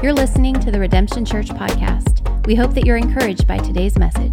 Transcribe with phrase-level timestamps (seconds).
[0.00, 2.46] You're listening to the Redemption Church podcast.
[2.46, 4.32] We hope that you're encouraged by today's message.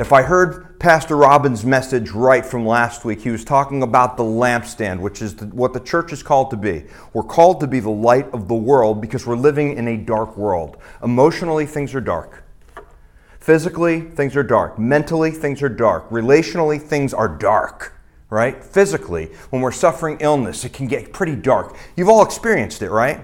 [0.00, 4.24] If I heard Pastor Robin's message right from last week, he was talking about the
[4.24, 6.86] lampstand, which is the, what the church is called to be.
[7.12, 10.36] We're called to be the light of the world because we're living in a dark
[10.36, 10.78] world.
[11.04, 12.42] Emotionally, things are dark.
[13.38, 14.76] Physically, things are dark.
[14.76, 16.10] Mentally, things are dark.
[16.10, 17.93] Relationally, things are dark
[18.30, 18.64] right?
[18.64, 21.76] Physically, when we're suffering illness, it can get pretty dark.
[21.96, 23.20] You've all experienced it, right?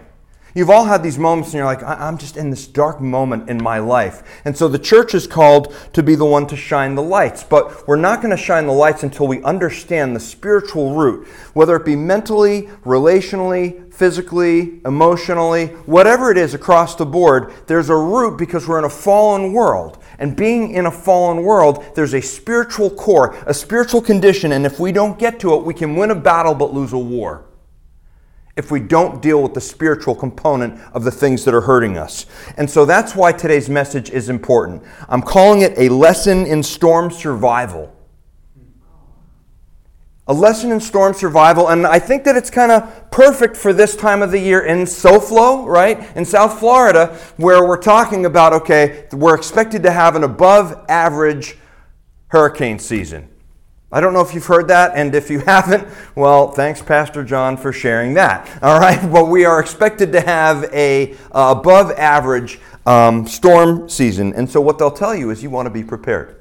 [0.55, 3.62] You've all had these moments and you're like, I'm just in this dark moment in
[3.62, 4.42] my life.
[4.45, 7.45] And so the church is called to be the one to shine the lights.
[7.45, 11.77] But we're not going to shine the lights until we understand the spiritual root, whether
[11.77, 18.37] it be mentally, relationally, physically, emotionally, whatever it is across the board, there's a root
[18.37, 20.00] because we're in a fallen world.
[20.20, 24.78] And being in a fallen world, there's a spiritual core, a spiritual condition, and if
[24.78, 27.47] we don't get to it, we can win a battle but lose a war.
[28.55, 32.27] If we don't deal with the spiritual component of the things that are hurting us.
[32.58, 34.83] And so that's why today's message is important.
[35.08, 37.97] I'm calling it a lesson in storm survival
[40.31, 43.97] a lesson in storm survival, and I think that it's kind of perfect for this
[43.97, 46.17] time of the year in SoFlo, right?
[46.17, 51.56] In South Florida, where we're talking about okay, we're expected to have an above average
[52.28, 53.28] hurricane season.
[53.91, 57.56] I don't know if you've heard that, and if you haven't, well, thanks, Pastor John,
[57.56, 58.48] for sharing that.
[58.62, 64.33] All right, but we are expected to have a uh, above average um, storm season,
[64.34, 66.36] and so what they'll tell you is you want to be prepared.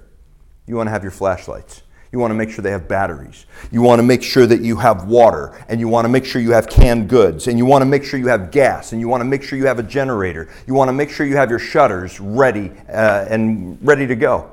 [0.67, 1.82] You want to have your flashlights.
[2.12, 3.46] You want to make sure they have batteries.
[3.72, 6.42] You want to make sure that you have water, and you want to make sure
[6.42, 9.08] you have canned goods, and you want to make sure you have gas, and you
[9.08, 10.50] want to make sure you have a generator.
[10.66, 14.52] You want to make sure you have your shutters ready uh, and ready to go.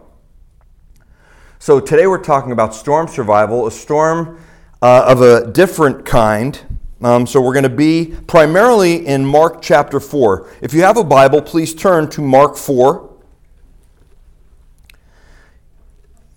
[1.59, 4.39] So today we're talking about storm survival, a storm
[4.83, 6.61] uh, of a different kind.
[7.03, 10.49] Um, so we're going to be primarily in Mark chapter 4.
[10.61, 13.06] If you have a Bible, please turn to Mark 4.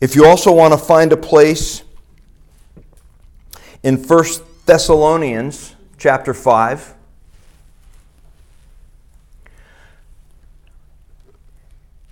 [0.02, 1.84] If you also want to find a place
[3.84, 4.26] in 1
[4.66, 6.96] Thessalonians chapter 5,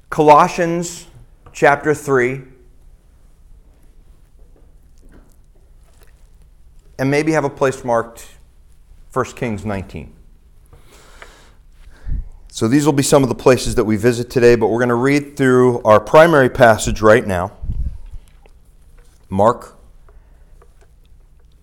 [0.09, 1.07] Colossians
[1.53, 2.41] chapter 3,
[6.99, 8.27] and maybe have a place marked
[9.13, 10.13] 1 Kings 19.
[12.51, 14.89] So these will be some of the places that we visit today, but we're going
[14.89, 17.53] to read through our primary passage right now.
[19.29, 19.77] Mark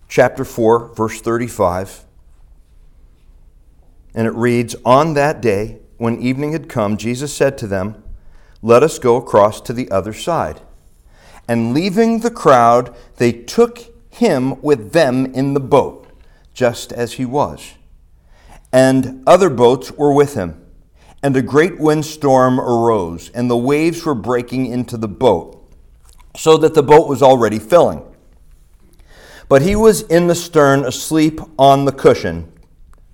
[0.07, 2.05] chapter 4, verse 35.
[4.13, 8.03] And it reads On that day, when evening had come, Jesus said to them,
[8.61, 10.61] Let us go across to the other side.
[11.47, 16.07] And leaving the crowd, they took him with them in the boat,
[16.53, 17.73] just as he was.
[18.71, 20.61] And other boats were with him.
[21.23, 25.54] And a great windstorm arose, and the waves were breaking into the boat
[26.35, 28.03] so that the boat was already filling.
[29.47, 32.51] But he was in the stern, asleep on the cushion.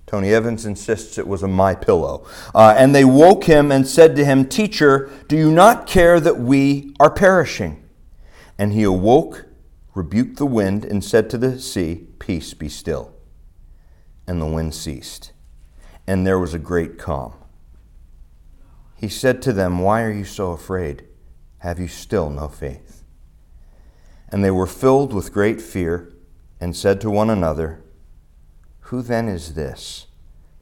[0.06, 2.28] Tony Evans insists it was a MyPillow.
[2.54, 6.38] Uh, and they woke him and said to him, Teacher, do you not care that
[6.38, 7.82] we are perishing?
[8.58, 9.46] And he awoke,
[9.96, 13.14] rebuked the wind, and said to the sea, Peace, be still.
[14.28, 15.32] And the wind ceased,
[16.06, 17.34] and there was a great calm.
[18.98, 21.06] He said to them, Why are you so afraid?
[21.60, 22.91] Have you still no faith?
[24.32, 26.14] And they were filled with great fear
[26.60, 27.82] and said to one another,
[28.82, 30.08] Who then is this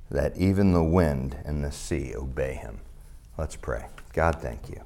[0.10, 2.80] that even the wind and the sea obey him?
[3.38, 3.86] Let's pray.
[4.14, 4.82] God, thank you.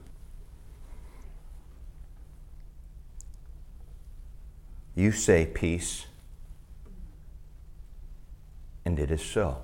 [4.95, 6.05] You say peace,
[8.85, 9.61] and it is so.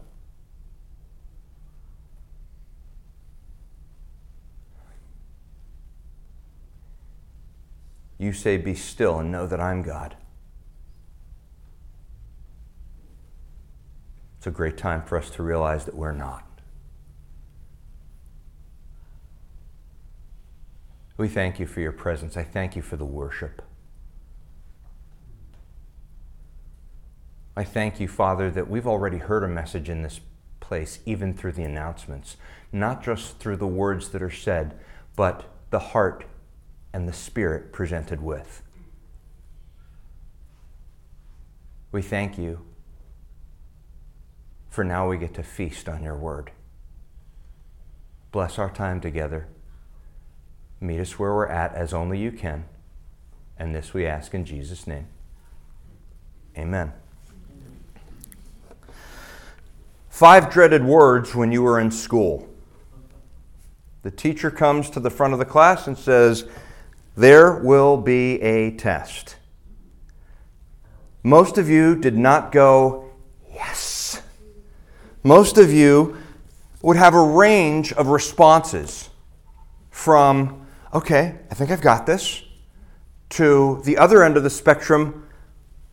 [8.19, 10.16] You say, Be still and know that I'm God.
[14.38, 16.45] It's a great time for us to realize that we're not.
[21.18, 22.38] We thank you for your presence.
[22.38, 23.62] I thank you for the worship.
[27.57, 30.22] I thank you, Father, that we've already heard a message in this
[30.62, 32.38] place, even through the announcements,
[32.72, 34.80] not just through the words that are said,
[35.18, 36.24] but the heart
[36.94, 38.63] and the Spirit presented with.
[41.91, 42.62] We thank you
[44.69, 46.51] for now we get to feast on your word.
[48.31, 49.47] Bless our time together.
[50.80, 52.65] Meet us where we're at as only you can.
[53.57, 55.07] And this we ask in Jesus' name.
[56.57, 56.94] Amen.
[60.09, 62.47] Five dreaded words when you were in school.
[64.03, 66.45] The teacher comes to the front of the class and says,
[67.16, 69.36] There will be a test.
[71.24, 73.06] Most of you did not go,
[73.54, 74.22] Yes.
[75.24, 76.18] Most of you
[76.82, 79.10] would have a range of responses
[79.92, 82.44] from, Okay, I think I've got this,
[83.30, 85.28] to the other end of the spectrum,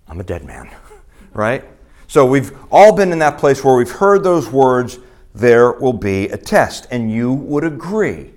[0.09, 0.71] I'm a dead man,
[1.35, 1.65] right?
[2.07, 4.99] So we've all been in that place where we've heard those words,
[5.35, 6.87] there will be a test.
[6.91, 8.33] And you would agree.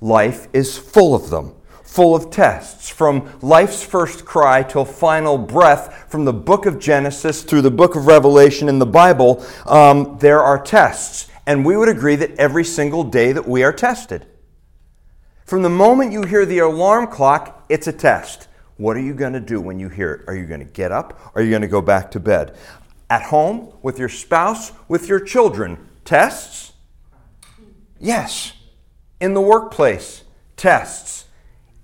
[0.00, 1.53] Life is full of them,
[1.84, 2.88] full of tests.
[2.88, 7.94] From life's first cry till final breath, from the book of Genesis through the book
[7.94, 11.30] of Revelation in the Bible, um, there are tests.
[11.46, 14.26] And we would agree that every single day that we are tested.
[15.44, 18.48] From the moment you hear the alarm clock, it's a test.
[18.76, 20.24] What are you going to do when you hear it?
[20.26, 21.32] Are you going to get up?
[21.34, 22.56] Are you going to go back to bed?
[23.10, 26.72] At home, with your spouse, with your children, tests?
[28.00, 28.54] Yes.
[29.20, 30.24] In the workplace,
[30.56, 31.23] tests.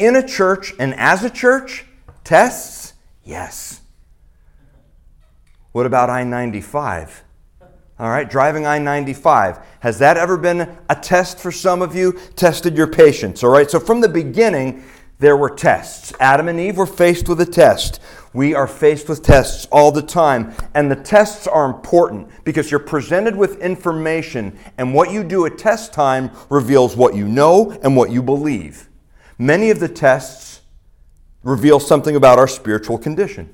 [0.00, 1.85] In a church and as a church,
[2.25, 2.94] tests?
[3.23, 3.82] Yes.
[5.73, 7.23] What about I 95?
[7.99, 9.58] All right, driving I 95.
[9.81, 12.19] Has that ever been a test for some of you?
[12.35, 13.44] Tested your patience.
[13.44, 14.82] All right, so from the beginning,
[15.19, 16.14] there were tests.
[16.19, 18.00] Adam and Eve were faced with a test.
[18.32, 20.55] We are faced with tests all the time.
[20.73, 25.58] And the tests are important because you're presented with information, and what you do at
[25.58, 28.90] test time reveals what you know and what you believe.
[29.41, 30.61] Many of the tests
[31.43, 33.49] reveal something about our spiritual condition.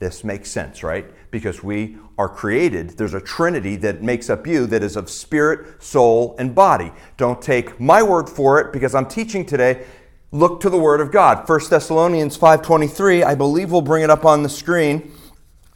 [0.00, 1.10] This makes sense, right?
[1.30, 2.90] Because we are created.
[2.98, 6.92] There's a trinity that makes up you that is of spirit, soul, and body.
[7.16, 9.86] Don't take my word for it because I'm teaching today
[10.30, 11.48] look to the word of God.
[11.48, 15.10] 1 Thessalonians 5:23, I believe we'll bring it up on the screen.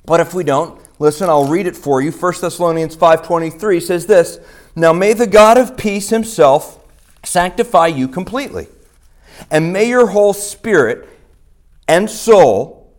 [0.04, 2.12] But if we don't, listen, I'll read it for you.
[2.12, 4.40] 1 Thessalonians 5:23 says this,
[4.76, 6.83] "Now may the God of peace himself
[7.24, 8.68] sanctify you completely,
[9.50, 11.08] and may your whole spirit
[11.88, 12.92] and soul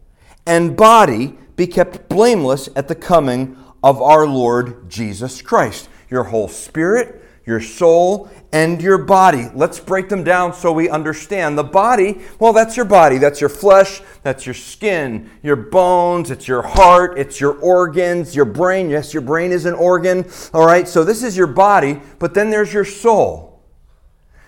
[0.45, 6.47] and body be kept blameless at the coming of our Lord Jesus Christ." Your whole
[6.47, 9.49] spirit, your soul, and your body.
[9.53, 11.57] Let's break them down so we understand.
[11.57, 13.17] The body, well, that's your body.
[13.17, 18.45] That's your flesh, that's your skin, your bones, it's your heart, it's your organs, your
[18.45, 18.89] brain.
[18.89, 20.25] Yes, your brain is an organ.
[20.53, 23.54] All right, so this is your body, but then there's your soul.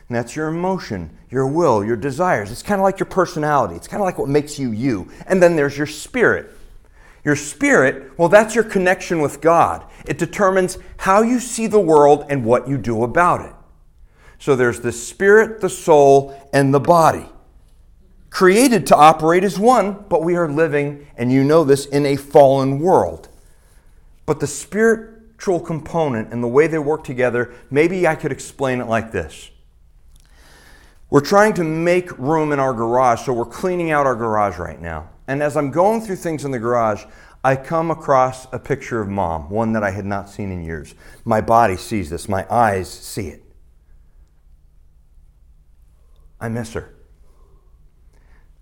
[0.09, 2.51] And that's your emotion, your will, your desires.
[2.51, 3.75] It's kind of like your personality.
[3.75, 5.09] It's kind of like what makes you you.
[5.27, 6.51] And then there's your spirit.
[7.25, 9.83] Your spirit, well, that's your connection with God.
[10.05, 13.53] It determines how you see the world and what you do about it.
[14.39, 17.25] So there's the spirit, the soul, and the body.
[18.29, 22.15] Created to operate as one, but we are living, and you know this, in a
[22.15, 23.27] fallen world.
[24.25, 28.87] But the spiritual component and the way they work together, maybe I could explain it
[28.87, 29.49] like this.
[31.09, 34.79] We're trying to make room in our garage, so we're cleaning out our garage right
[34.81, 35.09] now.
[35.27, 37.05] And as I'm going through things in the garage,
[37.43, 40.95] I come across a picture of mom, one that I had not seen in years.
[41.23, 43.43] My body sees this, my eyes see it.
[46.41, 46.93] I miss her.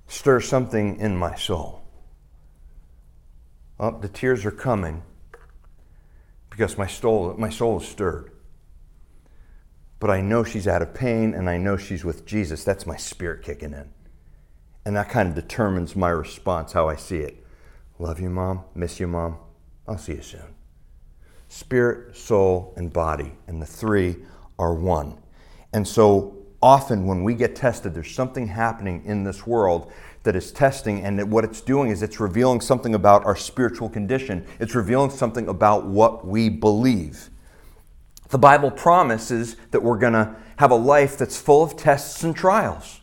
[0.08, 1.82] Stir something in my soul.
[3.80, 5.02] Oh, the tears are coming
[6.50, 8.32] because my soul, my soul is stirred.
[10.00, 12.64] But I know she's out of pain and I know she's with Jesus.
[12.64, 13.90] That's my spirit kicking in.
[14.86, 17.44] And that kind of determines my response, how I see it.
[17.98, 18.66] Love you, Mom.
[18.76, 19.38] Miss you, Mom.
[19.88, 20.56] I'll see you soon.
[21.48, 24.18] Spirit, soul, and body, and the three
[24.60, 25.18] are one.
[25.74, 29.92] And so often when we get tested, there's something happening in this world
[30.24, 34.46] that is testing, and what it's doing is it's revealing something about our spiritual condition.
[34.60, 37.30] It's revealing something about what we believe.
[38.30, 42.36] The Bible promises that we're going to have a life that's full of tests and
[42.36, 43.02] trials.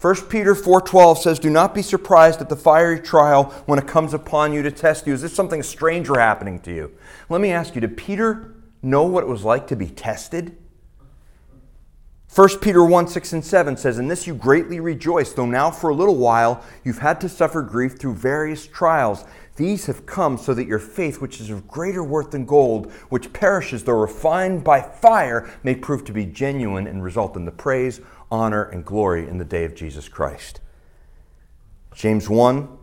[0.00, 4.14] 1 Peter 4:12 says, "Do not be surprised at the fiery trial when it comes
[4.14, 5.12] upon you to test you.
[5.12, 6.90] Is this something stranger happening to you?"
[7.28, 10.56] Let me ask you, did Peter know what it was like to be tested?
[12.34, 15.90] 1 Peter 1 6 and 7 says, In this you greatly rejoice, though now for
[15.90, 19.24] a little while you've had to suffer grief through various trials.
[19.60, 23.30] These have come so that your faith, which is of greater worth than gold, which
[23.34, 28.00] perishes though refined by fire, may prove to be genuine and result in the praise,
[28.30, 30.60] honor, and glory in the day of Jesus Christ.
[31.94, 32.74] James 1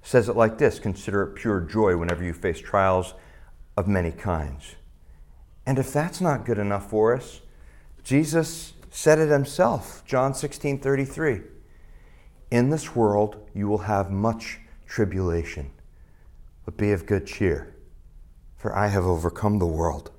[0.00, 3.14] says it like this Consider it pure joy whenever you face trials
[3.76, 4.76] of many kinds.
[5.66, 7.40] And if that's not good enough for us,
[8.04, 11.40] Jesus said it himself, John 16 33.
[12.52, 15.72] In this world you will have much tribulation,
[16.64, 17.74] but be of good cheer,
[18.56, 20.10] for I have overcome the world.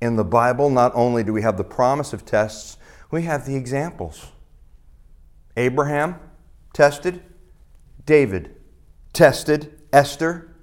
[0.00, 2.76] In the Bible, not only do we have the promise of tests,
[3.10, 4.32] we have the examples.
[5.56, 6.16] Abraham,
[6.72, 7.22] tested.
[8.04, 8.54] David,
[9.12, 9.80] tested.
[9.92, 10.54] Esther,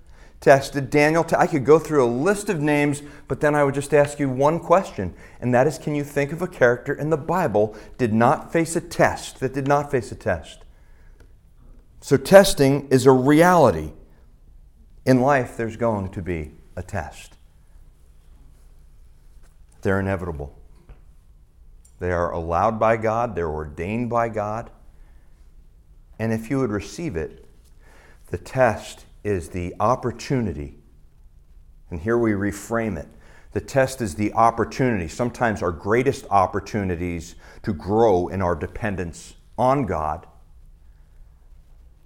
[0.41, 0.89] tested.
[0.89, 4.20] Daniel, I could go through a list of names, but then I would just ask
[4.20, 7.75] you one question, and that is can you think of a character in the Bible
[7.98, 10.65] did not face a test, that did not face a test?
[12.01, 13.93] So testing is a reality.
[15.05, 17.38] In life, there's going to be a test.
[19.81, 20.58] They're inevitable.
[22.00, 24.72] They are allowed by God, they're ordained by God.
[26.17, 27.46] And if you would receive it,
[28.29, 30.79] the test is the opportunity.
[31.91, 33.08] And here we reframe it.
[33.51, 39.86] The test is the opportunity, sometimes our greatest opportunities to grow in our dependence on
[39.86, 40.25] God,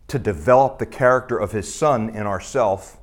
[0.07, 2.97] to develop the character of His Son in ourself,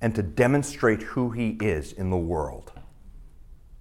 [0.00, 2.72] and to demonstrate who He is in the world.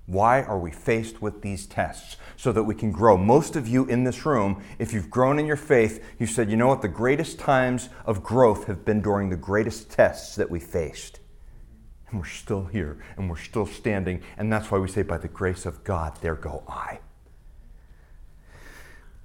[0.07, 2.15] Why are we faced with these tests?
[2.37, 3.17] So that we can grow.
[3.17, 6.55] Most of you in this room, if you've grown in your faith, you said, you
[6.55, 10.59] know what, the greatest times of growth have been during the greatest tests that we
[10.59, 11.19] faced.
[12.09, 14.21] And we're still here and we're still standing.
[14.37, 16.99] And that's why we say, by the grace of God, there go I.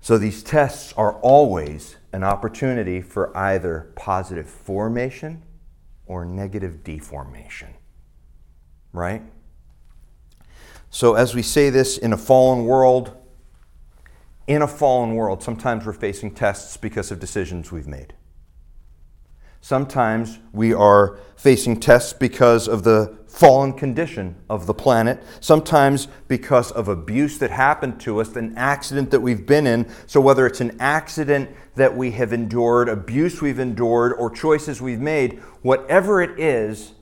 [0.01, 5.43] So these tests are always an opportunity for either positive formation
[6.07, 7.75] or negative deformation.
[8.93, 9.23] Right?
[10.91, 13.17] So, as we say this in a fallen world,
[14.47, 18.13] in a fallen world, sometimes we're facing tests because of decisions we've made.
[19.65, 25.23] Sometimes we are facing tests because of the fallen condition of the planet.
[25.39, 29.89] Sometimes because of abuse that happened to us, an accident that we've been in.
[30.09, 35.01] So, whether it's an accident that we have endured, abuse we've endured, or choices we've
[35.01, 36.95] made, whatever it is,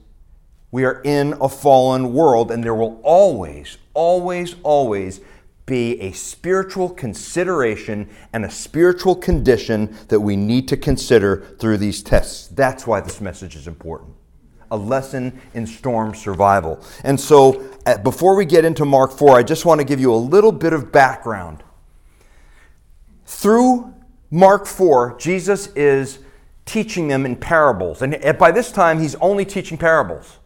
[0.69, 5.19] we are in a fallen world, and there will always, always, always
[5.71, 12.03] be a spiritual consideration and a spiritual condition that we need to consider through these
[12.03, 12.49] tests.
[12.49, 14.13] That's why this message is important.
[14.71, 16.83] A lesson in storm survival.
[17.05, 20.13] And so, uh, before we get into Mark 4, I just want to give you
[20.13, 21.63] a little bit of background.
[23.25, 23.93] Through
[24.29, 26.19] Mark 4, Jesus is
[26.65, 28.01] teaching them in parables.
[28.01, 30.40] And by this time, he's only teaching parables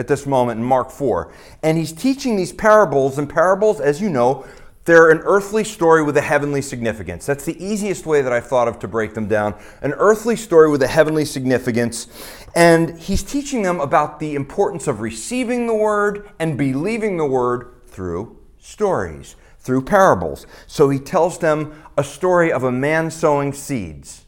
[0.00, 1.30] at this moment in Mark 4.
[1.62, 4.46] And he's teaching these parables, and parables, as you know,
[4.86, 7.26] they're an earthly story with a heavenly significance.
[7.26, 9.54] That's the easiest way that I've thought of to break them down.
[9.82, 12.08] An earthly story with a heavenly significance.
[12.54, 17.82] And he's teaching them about the importance of receiving the word and believing the word
[17.86, 20.46] through stories, through parables.
[20.66, 24.24] So he tells them a story of a man sowing seeds.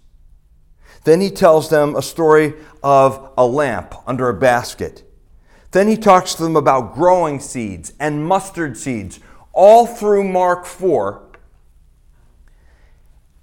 [1.04, 2.52] Then he tells them a story
[2.82, 5.02] of a lamp under a basket.
[5.72, 9.20] Then he talks to them about growing seeds and mustard seeds,
[9.52, 11.22] all through Mark 4.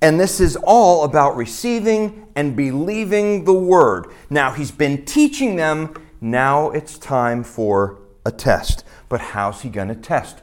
[0.01, 4.07] And this is all about receiving and believing the word.
[4.29, 5.93] Now, he's been teaching them.
[6.21, 8.86] Now it's time for a test.
[9.09, 10.41] But how's he going to test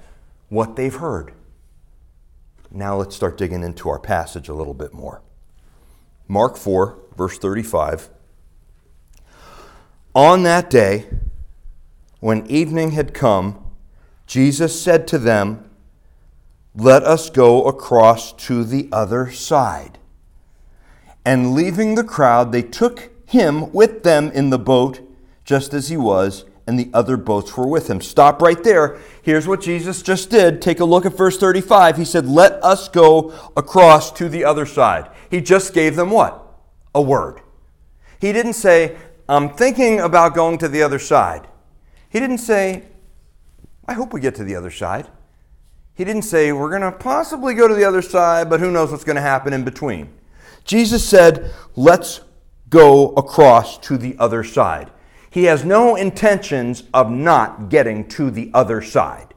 [0.48, 1.32] what they've heard?
[2.70, 5.22] Now let's start digging into our passage a little bit more.
[6.28, 8.10] Mark 4, verse 35.
[10.14, 11.06] On that day,
[12.20, 13.62] when evening had come,
[14.26, 15.68] Jesus said to them,
[16.74, 19.98] Let us go across to the other side.
[21.24, 25.00] And leaving the crowd, they took him with them in the boat,
[25.44, 28.00] just as he was, and the other boats were with him.
[28.00, 28.98] Stop right there.
[29.22, 30.60] Here's what Jesus just did.
[30.60, 31.96] Take a look at verse 35.
[31.96, 35.10] He said, Let us go across to the other side.
[35.30, 36.42] He just gave them what?
[36.94, 37.40] A word.
[38.20, 38.96] He didn't say,
[39.28, 41.46] I'm thinking about going to the other side.
[42.16, 42.84] He didn't say,
[43.86, 45.06] I hope we get to the other side.
[45.92, 48.90] He didn't say, we're going to possibly go to the other side, but who knows
[48.90, 50.08] what's going to happen in between.
[50.64, 52.22] Jesus said, let's
[52.70, 54.90] go across to the other side.
[55.28, 59.34] He has no intentions of not getting to the other side.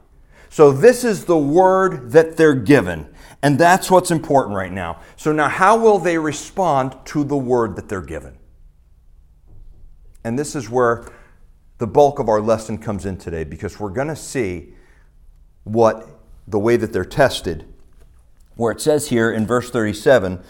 [0.48, 3.14] So, this is the word that they're given.
[3.42, 5.00] And that's what's important right now.
[5.18, 8.38] So, now how will they respond to the word that they're given?
[10.24, 11.04] And this is where
[11.80, 14.74] the bulk of our lesson comes in today because we're going to see
[15.64, 16.06] what
[16.46, 17.64] the way that they're tested.
[18.54, 20.42] Where it says here in verse 37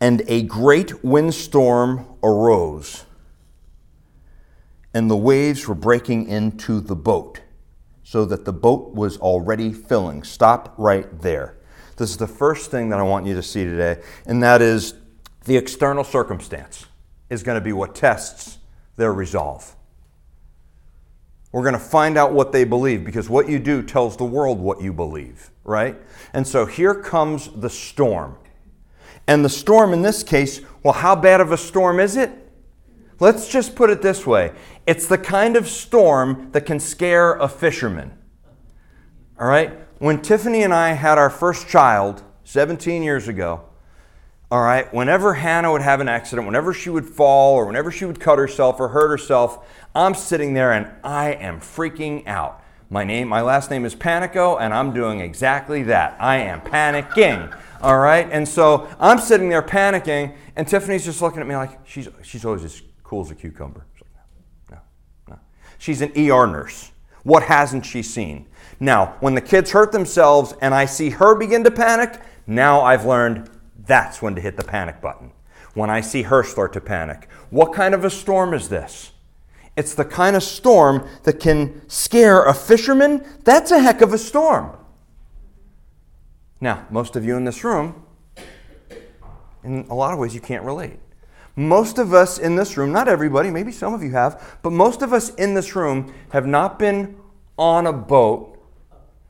[0.00, 3.04] and a great windstorm arose,
[4.92, 7.40] and the waves were breaking into the boat,
[8.02, 10.24] so that the boat was already filling.
[10.24, 11.56] Stop right there.
[11.96, 14.94] This is the first thing that I want you to see today, and that is
[15.44, 16.86] the external circumstance
[17.30, 18.58] is going to be what tests
[18.96, 19.76] their resolve.
[21.52, 24.58] We're going to find out what they believe because what you do tells the world
[24.58, 25.96] what you believe, right?
[26.32, 28.36] And so here comes the storm.
[29.28, 32.30] And the storm in this case, well, how bad of a storm is it?
[33.20, 34.52] Let's just put it this way
[34.86, 38.18] it's the kind of storm that can scare a fisherman.
[39.38, 39.78] All right?
[39.98, 43.62] When Tiffany and I had our first child 17 years ago,
[44.52, 48.04] all right, whenever Hannah would have an accident, whenever she would fall or whenever she
[48.04, 52.62] would cut herself or hurt herself, I'm sitting there and I am freaking out.
[52.90, 56.18] My name, my last name is Panico, and I'm doing exactly that.
[56.20, 57.58] I am panicking.
[57.80, 61.78] All right, and so I'm sitting there panicking, and Tiffany's just looking at me like
[61.86, 63.86] she's she's always as cool as a cucumber.
[64.02, 64.10] Like,
[64.70, 65.40] no, no, no.
[65.78, 66.92] She's an ER nurse.
[67.22, 68.48] What hasn't she seen?
[68.78, 73.06] Now, when the kids hurt themselves and I see her begin to panic, now I've
[73.06, 73.48] learned
[73.92, 75.30] that's when to hit the panic button.
[75.74, 79.12] When I see her start to panic, what kind of a storm is this?
[79.76, 83.22] It's the kind of storm that can scare a fisherman.
[83.44, 84.74] That's a heck of a storm.
[86.58, 88.02] Now, most of you in this room,
[89.62, 90.98] in a lot of ways, you can't relate.
[91.54, 95.02] Most of us in this room, not everybody, maybe some of you have, but most
[95.02, 97.14] of us in this room have not been
[97.58, 98.58] on a boat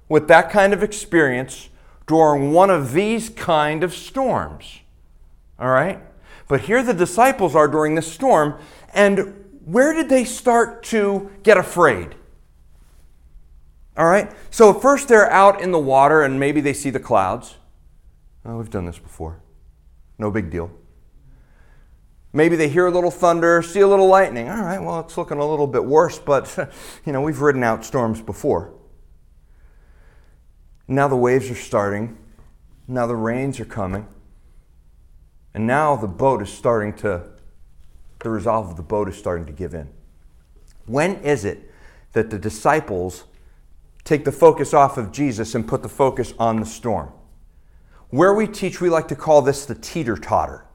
[0.08, 1.68] with that kind of experience
[2.06, 4.80] during one of these kind of storms.
[5.58, 6.00] All right?
[6.48, 8.58] But here the disciples are during this storm,
[8.92, 12.14] and where did they start to get afraid?
[13.96, 14.30] All right?
[14.50, 17.56] So first they're out in the water and maybe they see the clouds.
[18.44, 19.40] Oh, we've done this before.
[20.18, 20.70] No big deal.
[22.32, 24.48] Maybe they hear a little thunder, see a little lightning.
[24.48, 26.72] All right, well, it's looking a little bit worse, but
[27.04, 28.72] you know, we've ridden out storms before.
[30.88, 32.18] Now the waves are starting.
[32.88, 34.06] Now the rains are coming.
[35.54, 37.32] And now the boat is starting to
[38.22, 39.88] the resolve of the boat is starting to give in.
[40.86, 41.70] When is it
[42.12, 43.24] that the disciples
[44.04, 47.12] take the focus off of Jesus and put the focus on the storm?
[48.10, 50.66] Where we teach, we like to call this the teeter totter.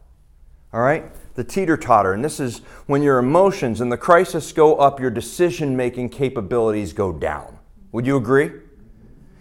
[0.74, 1.06] All right?
[1.36, 2.14] The teeter totter.
[2.14, 6.94] And this is when your emotions and the crisis go up, your decision making capabilities
[6.94, 7.60] go down.
[7.92, 8.52] Would you agree?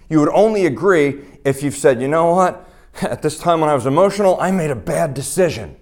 [0.08, 2.68] You would only agree if you've said, you know what?
[3.02, 5.76] At this time when I was emotional, I made a bad decision.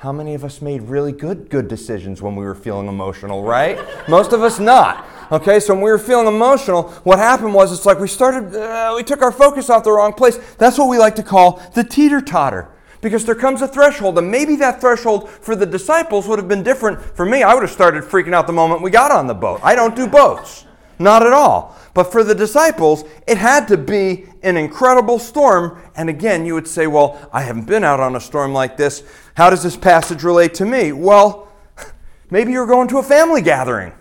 [0.00, 3.78] How many of us made really good good decisions when we were feeling emotional, right?
[4.08, 5.06] Most of us not.
[5.32, 8.92] Okay, so when we were feeling emotional, what happened was it's like we started, uh,
[8.94, 10.38] we took our focus off the wrong place.
[10.58, 12.68] That's what we like to call the teeter totter.
[13.00, 16.62] Because there comes a threshold, and maybe that threshold for the disciples would have been
[16.62, 17.00] different.
[17.16, 19.60] For me, I would have started freaking out the moment we got on the boat.
[19.62, 20.65] I don't do boats,
[20.98, 21.76] not at all.
[21.94, 25.80] But for the disciples, it had to be an incredible storm.
[25.96, 29.02] And again, you would say, Well, I haven't been out on a storm like this.
[29.34, 30.92] How does this passage relate to me?
[30.92, 31.48] Well,
[32.30, 33.92] maybe you're going to a family gathering.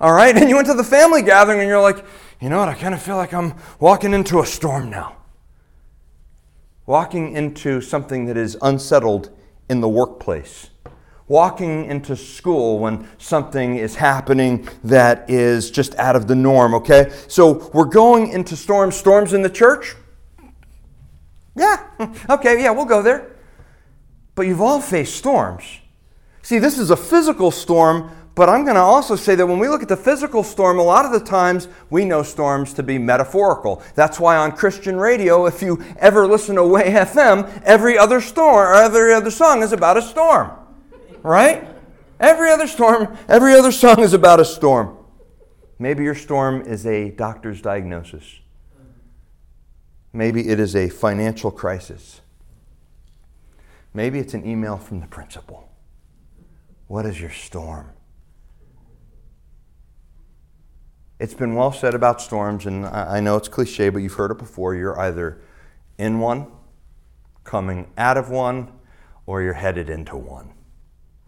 [0.00, 0.36] All right?
[0.36, 2.04] And you went to the family gathering and you're like,
[2.40, 2.68] You know what?
[2.68, 5.16] I kind of feel like I'm walking into a storm now.
[6.86, 9.30] Walking into something that is unsettled
[9.70, 10.68] in the workplace
[11.26, 17.12] walking into school when something is happening that is just out of the norm, okay?
[17.28, 18.94] So we're going into storms.
[18.96, 19.94] Storms in the church?
[21.56, 21.82] Yeah,
[22.30, 23.30] okay, yeah, we'll go there.
[24.34, 25.64] But you've all faced storms.
[26.42, 29.68] See, this is a physical storm, but I'm going to also say that when we
[29.68, 32.98] look at the physical storm, a lot of the times we know storms to be
[32.98, 33.82] metaphorical.
[33.94, 38.56] That's why on Christian radio, if you ever listen to Way FM, every other storm
[38.56, 40.50] or every other song is about a storm
[41.24, 41.66] right?
[42.20, 44.96] Every other storm, every other song is about a storm.
[45.80, 48.38] Maybe your storm is a doctor's diagnosis.
[50.12, 52.20] Maybe it is a financial crisis.
[53.92, 55.68] Maybe it's an email from the principal.
[56.86, 57.90] What is your storm?
[61.18, 64.38] It's been well said about storms, and I know it's cliche, but you've heard it
[64.38, 64.74] before.
[64.74, 65.40] You're either
[65.96, 66.48] in one,
[67.44, 68.72] coming out of one,
[69.26, 70.53] or you're headed into one.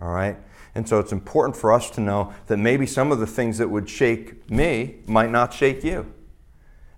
[0.00, 0.36] All right?
[0.74, 3.68] And so it's important for us to know that maybe some of the things that
[3.68, 6.12] would shake me might not shake you.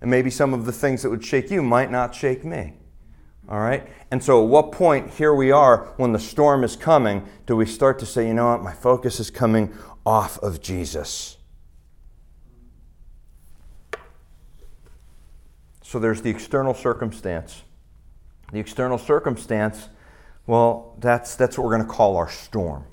[0.01, 2.73] And maybe some of the things that would shake you might not shake me.
[3.47, 3.87] All right?
[4.11, 7.65] And so at what point here we are when the storm is coming do we
[7.65, 9.73] start to say, you know what, my focus is coming
[10.05, 11.37] off of Jesus?
[15.81, 17.63] So there's the external circumstance.
[18.51, 19.89] The external circumstance
[20.49, 22.83] well, that's, that's what we're going to call our storm.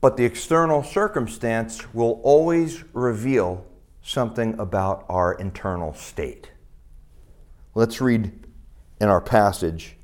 [0.00, 3.64] But the external circumstance will always reveal
[4.02, 6.50] something about our internal state.
[7.76, 8.32] Let's read
[9.00, 9.94] in our passage.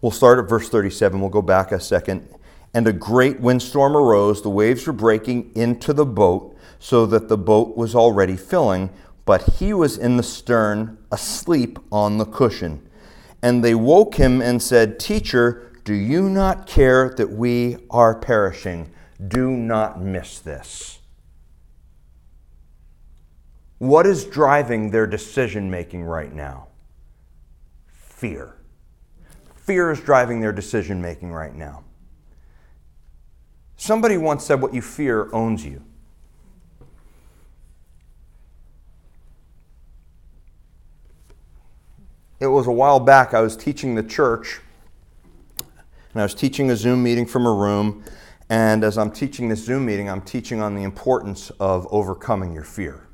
[0.00, 1.20] We'll start at verse 37.
[1.20, 2.28] We'll go back a second.
[2.74, 4.42] and a great windstorm arose.
[4.42, 8.90] The waves were breaking into the boat, so that the boat was already filling,
[9.24, 12.84] but he was in the stern, asleep on the cushion.
[13.42, 18.92] And they woke him and said, Teacher, do you not care that we are perishing?
[19.26, 20.98] Do not miss this.
[23.78, 26.68] What is driving their decision making right now?
[27.86, 28.56] Fear.
[29.56, 31.84] Fear is driving their decision making right now.
[33.76, 35.82] Somebody once said, What you fear owns you.
[42.40, 44.60] It was a while back, I was teaching the church,
[45.58, 48.02] and I was teaching a Zoom meeting from a room.
[48.48, 52.64] And as I'm teaching this Zoom meeting, I'm teaching on the importance of overcoming your
[52.64, 53.06] fear.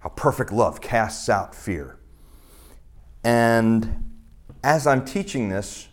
[0.00, 1.98] How perfect love casts out fear.
[3.24, 4.12] And
[4.62, 5.88] as I'm teaching this,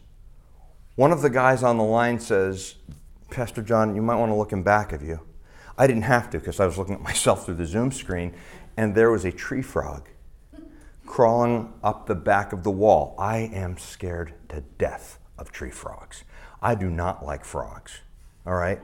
[0.95, 2.75] one of the guys on the line says,
[3.31, 5.21] Pastor John, you might want to look in back of you.
[5.77, 8.35] I didn't have to because I was looking at myself through the Zoom screen,
[8.75, 10.09] and there was a tree frog
[11.05, 13.15] crawling up the back of the wall.
[13.17, 16.23] I am scared to death of tree frogs.
[16.61, 18.01] I do not like frogs.
[18.45, 18.79] All right?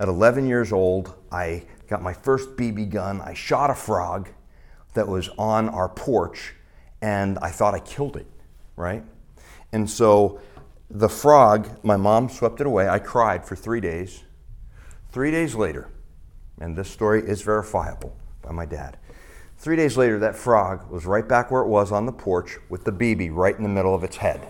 [0.00, 3.20] At 11 years old, I got my first BB gun.
[3.20, 4.28] I shot a frog
[4.94, 6.54] that was on our porch,
[7.02, 8.26] and I thought I killed it,
[8.76, 9.04] right?
[9.72, 10.40] And so
[10.90, 12.88] the frog, my mom swept it away.
[12.88, 14.24] I cried for three days.
[15.10, 15.90] Three days later,
[16.60, 18.98] and this story is verifiable by my dad.
[19.58, 22.84] Three days later, that frog was right back where it was on the porch with
[22.84, 24.46] the BB right in the middle of its head.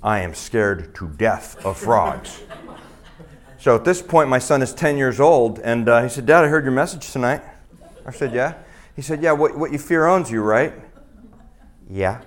[0.00, 2.40] I am scared to death of frogs.
[3.58, 6.44] So at this point, my son is 10 years old, and uh, he said, Dad,
[6.44, 7.42] I heard your message tonight.
[8.06, 8.54] I said, Yeah.
[8.94, 10.72] He said, Yeah, what, what you fear owns you, right?
[11.90, 12.22] Yeah.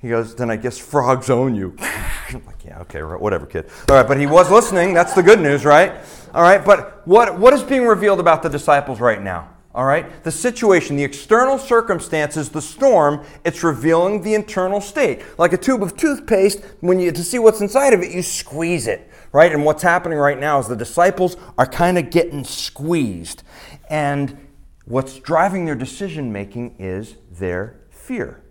[0.00, 1.76] He goes, Then I guess frogs own you.
[1.80, 3.68] I'm like, Yeah, okay, whatever, kid.
[3.88, 4.94] All right, but he was listening.
[4.94, 5.92] That's the good news, right?
[6.34, 9.50] All right, but what, what is being revealed about the disciples right now?
[9.74, 10.24] All right?
[10.24, 15.22] The situation, the external circumstances, the storm, it's revealing the internal state.
[15.38, 18.86] Like a tube of toothpaste, when you to see what's inside of it, you squeeze
[18.86, 19.52] it, right?
[19.52, 23.42] And what's happening right now is the disciples are kind of getting squeezed.
[23.88, 24.48] And
[24.84, 28.42] what's driving their decision making is their fear.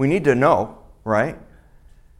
[0.00, 1.36] We need to know, right?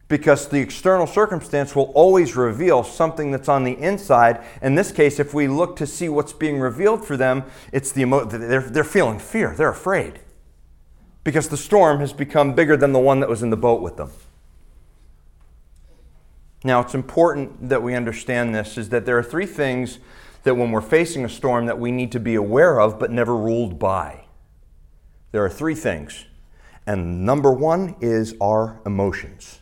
[0.07, 4.43] because the external circumstance will always reveal something that's on the inside.
[4.61, 8.01] In this case, if we look to see what's being revealed for them, it's the
[8.01, 10.19] emo- they're, they're feeling fear, they're afraid
[11.23, 13.95] because the storm has become bigger than the one that was in the boat with
[13.95, 14.11] them.
[16.65, 19.99] Now, it's important that we understand this is that there are three things
[20.43, 23.35] that when we're facing a storm that we need to be aware of but never
[23.35, 24.25] ruled by.
[25.31, 26.25] There are three things.
[26.91, 29.61] And number one is our emotions.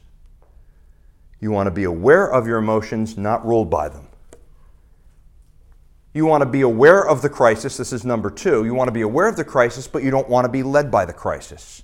[1.40, 4.08] You want to be aware of your emotions, not ruled by them.
[6.12, 7.78] You want to be aware of the crisis.
[7.78, 8.66] This is number two.
[8.66, 10.90] You want to be aware of the crisis, but you don't want to be led
[10.90, 11.84] by the crisis.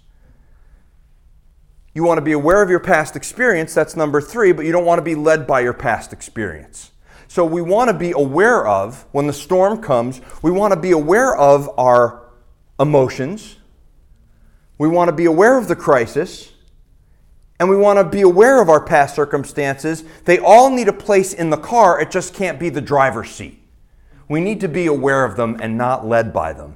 [1.94, 3.76] You want to be aware of your past experience.
[3.76, 6.90] That's number three, but you don't want to be led by your past experience.
[7.28, 10.90] So we want to be aware of, when the storm comes, we want to be
[10.90, 12.32] aware of our
[12.80, 13.58] emotions.
[14.78, 16.52] We want to be aware of the crisis
[17.60, 20.04] and we want to be aware of our past circumstances.
[20.26, 23.62] They all need a place in the car, it just can't be the driver's seat.
[24.28, 26.76] We need to be aware of them and not led by them.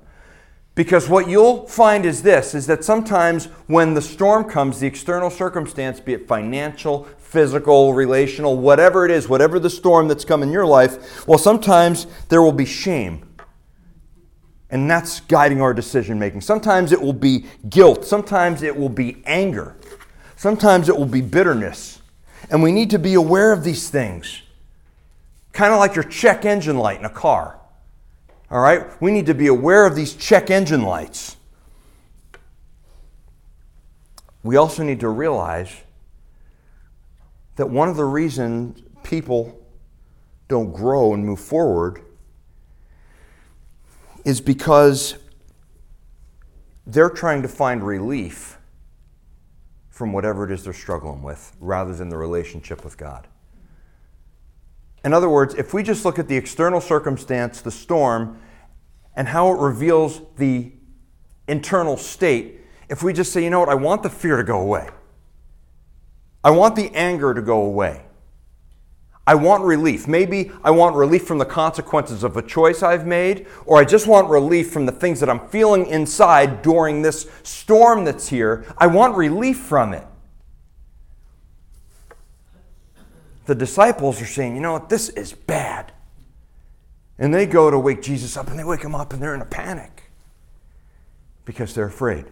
[0.76, 5.30] Because what you'll find is this is that sometimes when the storm comes, the external
[5.30, 10.52] circumstance, be it financial, physical, relational, whatever it is, whatever the storm that's come in
[10.52, 13.29] your life, well, sometimes there will be shame.
[14.72, 16.42] And that's guiding our decision making.
[16.42, 18.06] Sometimes it will be guilt.
[18.06, 19.76] Sometimes it will be anger.
[20.36, 22.02] Sometimes it will be bitterness.
[22.52, 24.44] And we need to be aware of these things.
[25.54, 27.60] Kind of like your check engine light in a car.
[28.52, 28.86] All right?
[29.02, 31.36] We need to be aware of these check engine lights.
[34.44, 35.76] We also need to realize
[37.58, 39.60] that one of the reasons people
[40.48, 42.02] don't grow and move forward
[44.30, 45.16] is because
[46.86, 48.60] they're trying to find relief
[49.90, 53.28] from whatever it is they're struggling with rather than the relationship with God.
[55.04, 58.40] In other words, if we just look at the external circumstance, the storm,
[59.16, 60.74] and how it reveals the
[61.48, 64.62] internal state, if we just say, you know what, I want the fear to go
[64.62, 64.90] away,
[66.44, 68.04] I want the anger to go away.
[69.28, 70.08] I want relief.
[70.08, 74.08] Maybe I want relief from the consequences of a choice I've made, or I just
[74.08, 78.66] want relief from the things that I'm feeling inside during this storm that's here.
[78.78, 80.06] I want relief from it.
[83.50, 85.92] the disciples are saying, you know what, this is bad.
[87.18, 89.42] And they go to wake Jesus up and they wake him up and they're in
[89.42, 90.04] a panic
[91.46, 92.26] because they're afraid.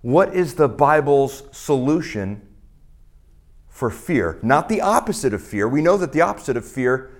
[0.00, 2.45] What is the Bible's solution
[3.76, 4.38] for fear?
[4.42, 5.68] Not the opposite of fear.
[5.68, 7.10] We know that the opposite of fear,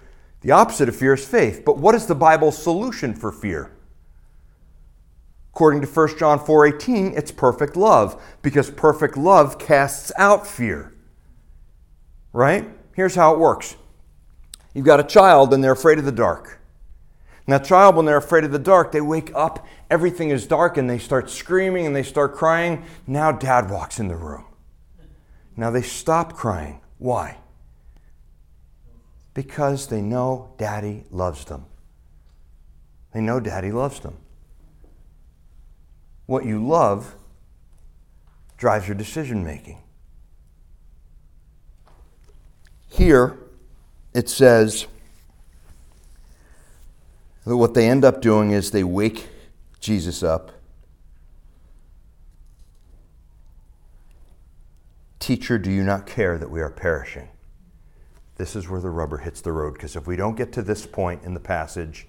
[0.41, 1.63] the opposite of fear is faith.
[1.67, 3.73] But what is the Bible's solution for fear?
[5.53, 10.95] According to 1 John 4:18, it's perfect love because perfect love casts out fear.
[12.33, 12.67] Right?
[12.95, 13.77] Here's how it works.
[14.73, 16.59] You've got a child and they're afraid of the dark.
[17.47, 20.79] And that child, when they're afraid of the dark, they wake up, everything is dark,
[20.79, 22.83] and they start screaming and they start crying.
[23.07, 24.46] Now dad walks in the room.
[25.57, 26.81] Now they stop crying.
[26.99, 27.39] Why?
[29.35, 31.67] Because they know daddy loves them.
[33.13, 34.19] They know daddy loves them.
[36.27, 37.15] What you love
[38.57, 39.79] drives your decision making.
[42.89, 43.39] Here,
[44.15, 44.87] it says
[47.45, 49.29] that what they end up doing is they wake
[49.81, 50.51] Jesus up.
[55.19, 57.29] Teacher, do you not care that we are perishing?
[58.37, 60.85] This is where the rubber hits the road because if we don't get to this
[60.87, 62.07] point in the passage,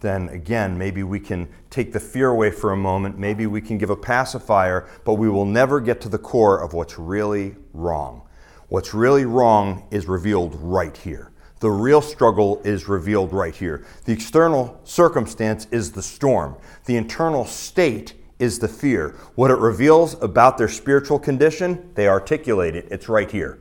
[0.00, 3.18] then again, maybe we can take the fear away for a moment.
[3.18, 6.72] Maybe we can give a pacifier, but we will never get to the core of
[6.72, 8.22] what's really wrong.
[8.68, 11.32] What's really wrong is revealed right here.
[11.60, 13.84] The real struggle is revealed right here.
[14.06, 19.10] The external circumstance is the storm, the internal state is the fear.
[19.34, 22.88] What it reveals about their spiritual condition, they articulate it.
[22.90, 23.58] It's right here.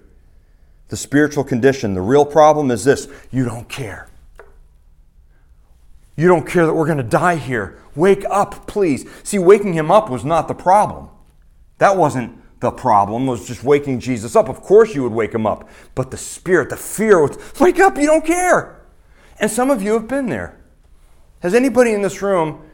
[0.88, 4.10] The spiritual condition, the real problem is this you don't care.
[6.16, 7.80] You don't care that we're going to die here.
[7.96, 9.10] Wake up, please.
[9.24, 11.10] See, waking him up was not the problem.
[11.78, 14.50] That wasn't the problem was just waking Jesus up.
[14.50, 15.70] Of course, you would wake him up.
[15.96, 18.82] But the spirit, the fear was, wake up, you don't care.
[19.40, 20.60] And some of you have been there.
[21.40, 22.69] Has anybody in this room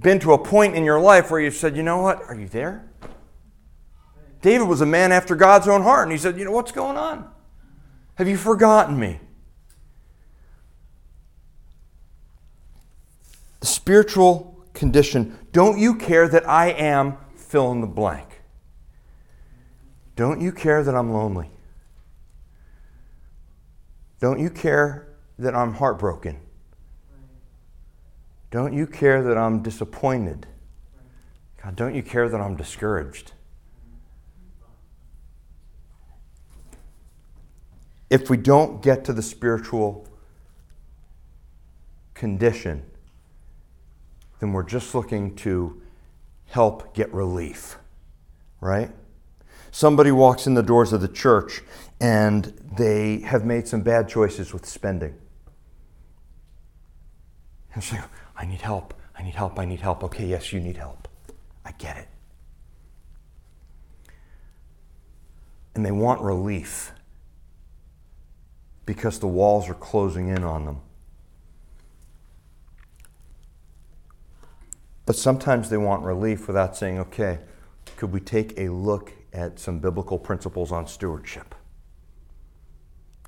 [0.00, 2.48] been to a point in your life where you've said, you know what, are you
[2.48, 2.88] there?
[4.42, 6.96] David was a man after God's own heart, and he said, you know, what's going
[6.96, 7.30] on?
[8.16, 9.20] Have you forgotten me?
[13.60, 18.42] The spiritual condition, don't you care that I am fill in the blank?
[20.16, 21.50] Don't you care that I'm lonely?
[24.20, 26.38] Don't you care that I'm heartbroken?
[28.54, 30.46] Don't you care that I'm disappointed?
[31.60, 33.32] God, don't you care that I'm discouraged?
[38.08, 40.06] If we don't get to the spiritual
[42.14, 42.84] condition,
[44.38, 45.82] then we're just looking to
[46.46, 47.76] help get relief,
[48.60, 48.92] right?
[49.72, 51.60] somebody walks in the doors of the church
[52.00, 52.44] and
[52.78, 55.12] they have made some bad choices with spending.
[57.74, 57.98] And say,
[58.36, 60.02] I need help, I need help, I need help.
[60.04, 61.08] Okay, yes, you need help.
[61.64, 62.08] I get it.
[65.74, 66.92] And they want relief
[68.86, 70.80] because the walls are closing in on them.
[75.06, 77.40] But sometimes they want relief without saying, okay,
[77.96, 81.54] could we take a look at some biblical principles on stewardship.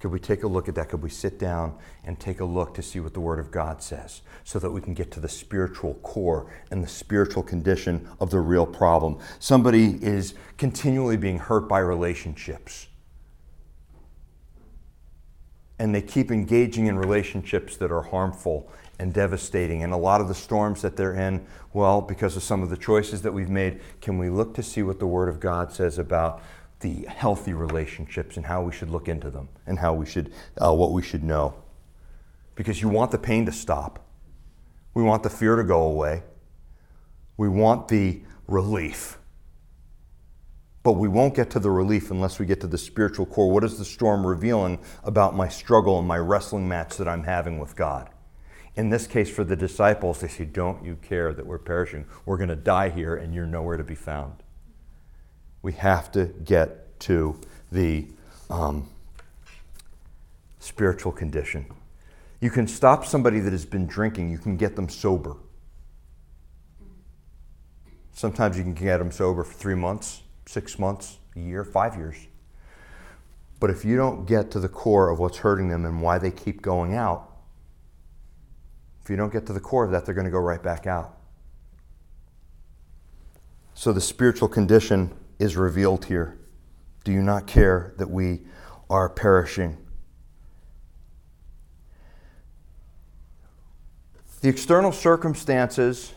[0.01, 0.91] Could we take a look at that?
[0.91, 3.83] Could we sit down and take a look to see what the Word of God
[3.83, 8.31] says so that we can get to the spiritual core and the spiritual condition of
[8.31, 9.19] the real problem?
[9.39, 12.89] Somebody is continually being hurt by relationships.
[15.79, 19.83] And they keep engaging in relationships that are harmful and devastating.
[19.83, 22.77] And a lot of the storms that they're in, well, because of some of the
[22.77, 25.99] choices that we've made, can we look to see what the Word of God says
[25.99, 26.43] about
[26.87, 30.73] the healthy relationships and how we should look into them and how we should, uh,
[30.73, 31.55] what we should know?
[32.55, 34.07] Because you want the pain to stop.
[34.95, 36.23] We want the fear to go away.
[37.37, 39.19] We want the relief.
[40.83, 43.51] But we won't get to the relief unless we get to the spiritual core.
[43.51, 47.59] What is the storm revealing about my struggle and my wrestling match that I'm having
[47.59, 48.11] with God?
[48.77, 52.05] in this case for the disciples, they say, Don't you care that we're perishing?
[52.27, 54.43] We're going to die here and you're nowhere to be found.
[55.67, 57.41] We have to get to
[57.73, 58.07] the
[58.49, 58.89] um,
[60.61, 61.67] spiritual condition.
[62.41, 65.35] You can stop somebody that has been drinking, you can get them sober.
[68.13, 72.29] Sometimes you can get them sober for three months, six months, a year, five years.
[73.59, 76.31] But if you don't get to the core of what's hurting them and why they
[76.31, 77.29] keep going out,
[79.03, 80.87] if you don't get to the core of that, they're going to go right back
[80.87, 81.19] out.
[83.75, 86.39] So the spiritual condition is revealed here.
[87.05, 88.41] Do you not care that we
[88.89, 89.77] are perishing.
[94.41, 96.13] The external circumstances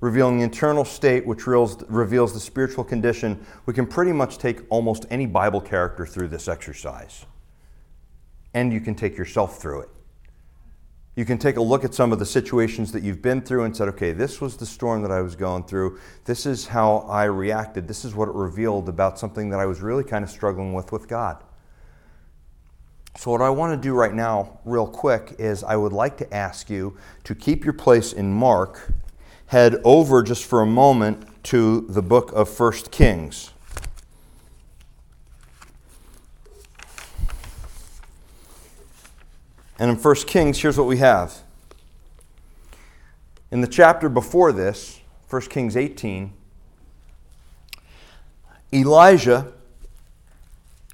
[0.00, 5.06] revealing the internal state, which reveals, the spiritual condition, we can pretty much take almost
[5.10, 7.24] any Bible character through this exercise.
[8.52, 9.88] And you can take yourself through it.
[11.16, 13.76] You can take a look at some of the situations that you've been through and
[13.76, 16.00] said, okay, this was the storm that I was going through.
[16.24, 17.86] This is how I reacted.
[17.86, 20.90] This is what it revealed about something that I was really kind of struggling with
[20.90, 21.42] with God.
[23.16, 26.34] So, what I want to do right now, real quick, is I would like to
[26.34, 28.92] ask you to keep your place in Mark,
[29.46, 33.53] head over just for a moment to the book of First Kings.
[39.78, 41.42] And in 1 Kings, here's what we have.
[43.50, 46.32] In the chapter before this, 1 Kings 18,
[48.72, 49.52] Elijah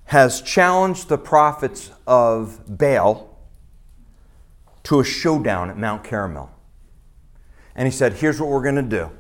[0.05, 3.39] has challenged the prophets of Baal
[4.83, 6.51] to a showdown at Mount Carmel.
[7.75, 9.11] And he said, Here's what we're going to do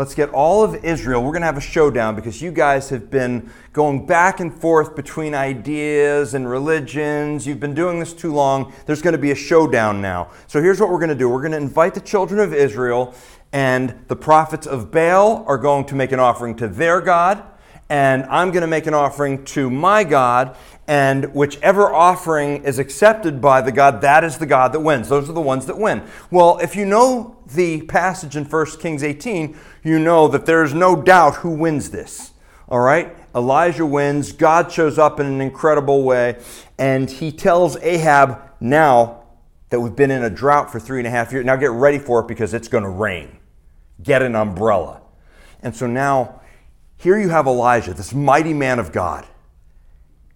[0.00, 1.22] Let's get all of Israel.
[1.22, 4.96] We're going to have a showdown because you guys have been going back and forth
[4.96, 7.46] between ideas and religions.
[7.46, 8.72] You've been doing this too long.
[8.86, 10.30] There's going to be a showdown now.
[10.46, 13.14] So here's what we're going to do we're going to invite the children of Israel,
[13.52, 17.44] and the prophets of Baal are going to make an offering to their God,
[17.90, 23.40] and I'm going to make an offering to my God, and whichever offering is accepted
[23.40, 25.08] by the God, that is the God that wins.
[25.08, 26.02] Those are the ones that win.
[26.30, 31.02] Well, if you know the passage in 1 Kings 18, you know that there's no
[31.02, 32.32] doubt who wins this.
[32.68, 33.14] All right?
[33.34, 34.30] Elijah wins.
[34.30, 36.38] God shows up in an incredible way,
[36.78, 39.24] and he tells Ahab, now
[39.70, 41.98] that we've been in a drought for three and a half years, now get ready
[41.98, 43.36] for it because it's going to rain.
[44.00, 45.00] Get an umbrella.
[45.62, 46.39] And so now,
[47.00, 49.26] here you have Elijah, this mighty man of God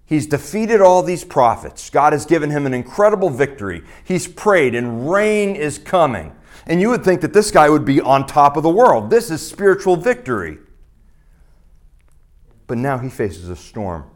[0.07, 1.89] He's defeated all these prophets.
[1.89, 3.83] God has given him an incredible victory.
[4.05, 6.35] He's prayed, and rain is coming.
[6.67, 9.11] And you would think that this guy would be on top of the world.
[9.11, 10.59] This is spiritual victory.
[12.67, 14.11] But now he faces a storm.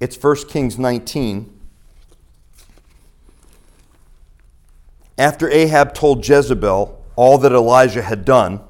[0.00, 1.52] It's 1 Kings 19.
[5.18, 8.60] After Ahab told Jezebel all that Elijah had done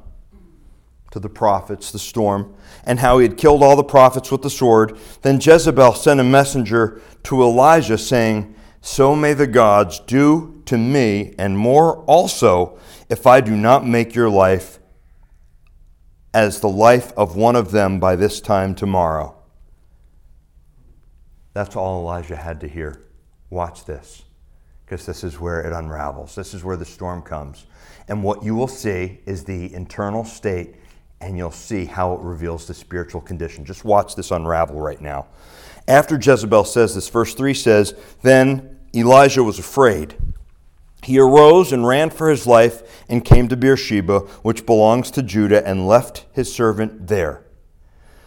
[1.16, 4.50] to the prophets, the storm, and how he had killed all the prophets with the
[4.50, 4.98] sword.
[5.22, 11.34] Then Jezebel sent a messenger to Elijah, saying, So may the gods do to me,
[11.38, 14.78] and more also, if I do not make your life
[16.34, 19.34] as the life of one of them by this time tomorrow.
[21.54, 23.00] That's all Elijah had to hear.
[23.48, 24.22] Watch this,
[24.84, 26.34] because this is where it unravels.
[26.34, 27.64] This is where the storm comes.
[28.06, 30.76] And what you will see is the internal state
[31.20, 33.64] and you'll see how it reveals the spiritual condition.
[33.64, 35.26] Just watch this unravel right now.
[35.88, 40.16] After Jezebel says this, verse 3 says, Then Elijah was afraid.
[41.02, 45.66] He arose and ran for his life and came to Beersheba, which belongs to Judah,
[45.66, 47.44] and left his servant there.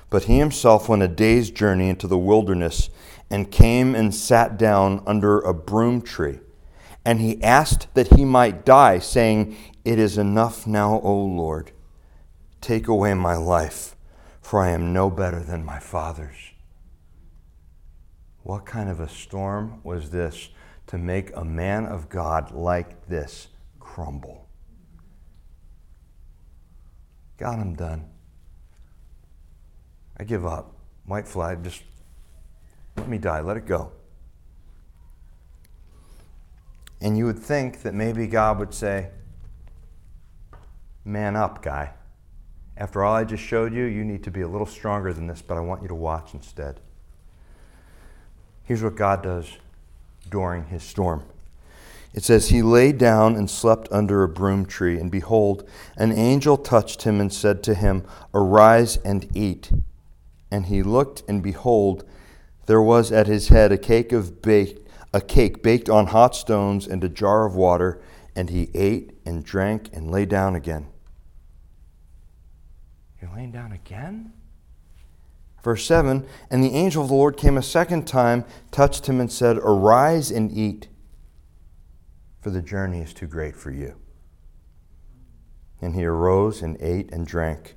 [0.10, 2.89] But he himself went a day's journey into the wilderness
[3.30, 6.39] and came and sat down under a broom tree.
[7.06, 11.71] And he asked that he might die, saying, It is enough now, O Lord
[12.62, 13.95] Take away my life,
[14.41, 16.54] for I am no better than my father's.
[18.43, 20.50] What kind of a storm was this
[20.88, 23.48] to make a man of God like this
[23.80, 24.48] crumble?
[27.38, 28.10] God, I'm done.
[30.17, 30.76] I give up.
[31.06, 31.84] White flag, just
[32.98, 33.39] let me die.
[33.39, 33.91] Let it go.
[37.02, 39.12] And you would think that maybe God would say,
[41.06, 41.93] Man up, guy.
[42.79, 45.41] After all I just showed you, you need to be a little stronger than this,
[45.41, 46.79] but I want you to watch instead.
[48.63, 49.57] Here's what God does
[50.29, 51.23] during his storm.
[52.13, 55.67] It says, He lay down and slept under a broom tree, and behold,
[55.97, 59.71] an angel touched him and said to him, Arise and eat.
[60.49, 62.05] And he looked, and behold,
[62.65, 66.88] there was at his head a cake of baked, a cake baked on hot stones
[66.88, 67.99] and a jar of water,
[68.36, 70.88] and he ate and drank and lay down again.
[73.22, 74.34] You're laying down again?
[75.63, 79.32] Verse 7 And the angel of the Lord came a second time, touched him, and
[79.32, 80.88] said, Arise and eat,
[82.41, 83.95] for the journey is too great for you.
[85.82, 87.76] And he arose and ate and drank,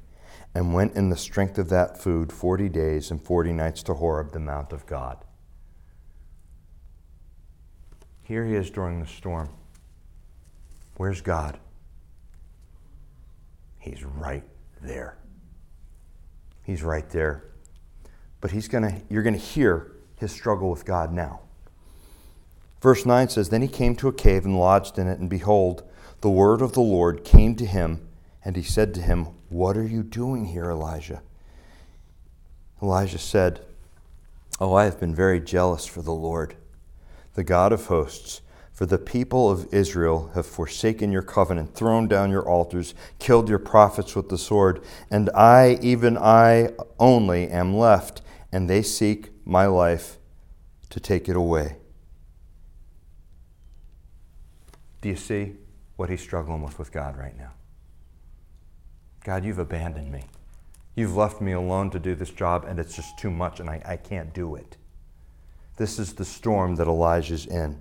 [0.55, 4.33] and went in the strength of that food forty days and forty nights to Horeb,
[4.33, 5.25] the mount of God.
[8.23, 9.51] Here he is during the storm.
[10.97, 11.59] Where's God?
[13.79, 14.45] He's right
[14.81, 15.17] there.
[16.63, 17.45] He's right there.
[18.41, 21.41] But he's gonna, you're going to hear his struggle with God now.
[22.81, 25.85] Verse 9 says Then he came to a cave and lodged in it, and behold,
[26.21, 28.07] the word of the Lord came to him,
[28.45, 31.23] and he said to him, What are you doing here, Elijah?
[32.83, 33.61] Elijah said,
[34.61, 36.57] Oh, I have been very jealous for the Lord,
[37.35, 38.41] the God of hosts.
[38.83, 43.61] For the people of Israel have forsaken your covenant, thrown down your altars, killed your
[43.61, 49.67] prophets with the sword, and I, even I only, am left, and they seek my
[49.67, 50.19] life
[50.91, 51.77] to take it away.
[55.01, 55.53] Do you see
[55.95, 57.53] what he's struggling with with God right now?
[59.23, 60.25] God, you've abandoned me.
[60.97, 63.81] You've left me alone to do this job, and it's just too much, and I,
[63.85, 64.77] I can't do it.
[65.77, 67.81] This is the storm that Elijah's in.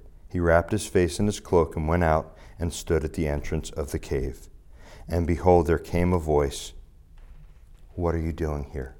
[0.31, 3.69] he wrapped his face in his cloak and went out and stood at the entrance
[3.71, 4.47] of the cave.
[5.07, 6.73] And behold, there came a voice
[7.95, 8.95] What are you doing here?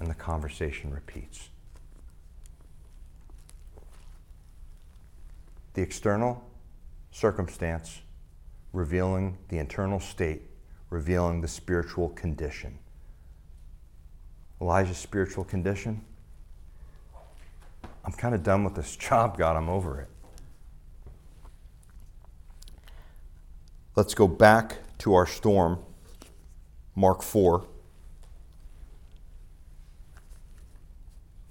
[0.00, 1.50] And the conversation repeats.
[5.74, 6.42] the external
[7.10, 8.00] circumstance
[8.72, 10.42] revealing the internal state,
[10.90, 12.78] revealing the spiritual condition.
[14.60, 16.04] Elijah's spiritual condition
[18.04, 19.56] I'm kind of done with this job, God.
[19.56, 20.08] I'm over it.
[23.94, 25.78] Let's go back to our storm,
[26.96, 27.66] Mark 4.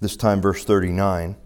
[0.00, 1.36] This time, verse 39.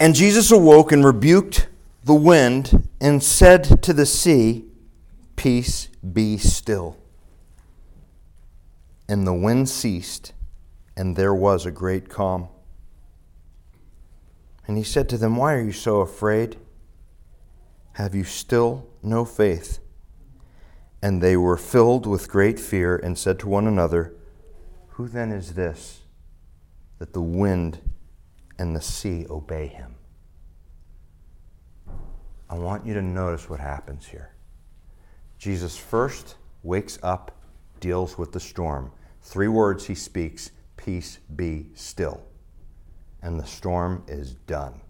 [0.00, 1.68] And Jesus awoke and rebuked
[2.04, 4.64] the wind and said to the sea,
[5.36, 6.96] Peace, be still.
[9.08, 10.32] And the wind ceased,
[10.98, 12.48] and there was a great calm.
[14.66, 16.56] And he said to them, Why are you so afraid?
[17.92, 19.78] Have you still no faith?
[21.00, 24.12] And they were filled with great fear and said to one another,
[24.88, 26.00] Who then is this
[26.98, 27.78] that the wind
[28.58, 29.94] and the sea obey him.
[32.50, 34.34] I want you to notice what happens here.
[35.38, 36.34] Jesus first
[36.64, 37.40] wakes up,
[37.78, 38.90] deals with the storm.
[39.22, 40.50] Three words he speaks
[40.88, 42.22] peace be still.
[43.20, 44.80] And the storm is done.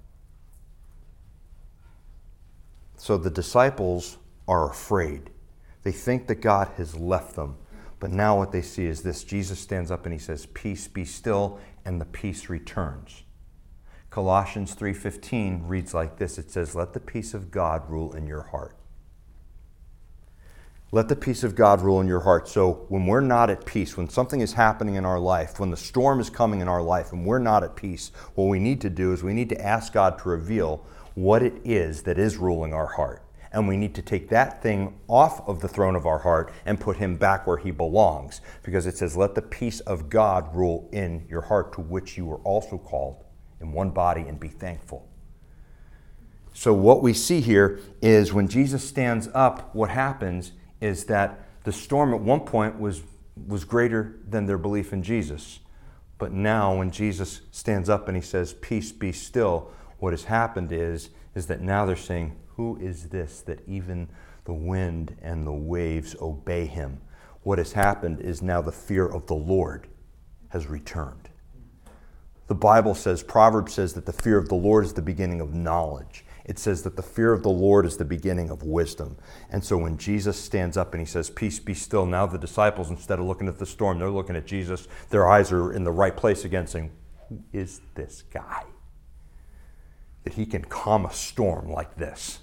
[2.96, 5.30] So the disciples are afraid.
[5.82, 7.57] They think that God has left them.
[7.99, 11.05] But now what they see is this Jesus stands up and he says, Peace be
[11.05, 13.24] still, and the peace returns.
[14.09, 16.38] Colossians 3:15 reads like this.
[16.38, 18.76] It says, "Let the peace of God rule in your heart."
[20.91, 22.49] Let the peace of God rule in your heart.
[22.49, 25.76] So when we're not at peace, when something is happening in our life, when the
[25.76, 28.91] storm is coming in our life and we're not at peace, what we need to
[28.91, 32.72] do is we need to ask God to reveal what it is that is ruling
[32.72, 33.22] our heart.
[33.53, 36.80] And we need to take that thing off of the throne of our heart and
[36.80, 38.41] put him back where he belongs.
[38.62, 42.24] Because it says, Let the peace of God rule in your heart, to which you
[42.24, 43.24] were also called
[43.61, 45.07] in one body and be thankful.
[46.53, 51.72] So, what we see here is when Jesus stands up, what happens is that the
[51.72, 53.03] storm at one point was,
[53.47, 55.61] was greater than their belief in Jesus.
[56.18, 60.72] But now, when Jesus stands up and he says, Peace be still, what has happened
[60.72, 64.09] is, is that now they're saying, Who is this that even
[64.45, 67.01] the wind and the waves obey him?
[67.43, 69.87] What has happened is now the fear of the Lord
[70.49, 71.29] has returned.
[72.49, 75.55] The Bible says, Proverbs says that the fear of the Lord is the beginning of
[75.55, 76.24] knowledge.
[76.49, 79.18] It says that the fear of the Lord is the beginning of wisdom.
[79.51, 82.88] And so when Jesus stands up and he says, Peace be still, now the disciples,
[82.88, 84.88] instead of looking at the storm, they're looking at Jesus.
[85.11, 86.90] Their eyes are in the right place again, saying,
[87.28, 88.64] Who is this guy?
[90.24, 92.40] That he can calm a storm like this.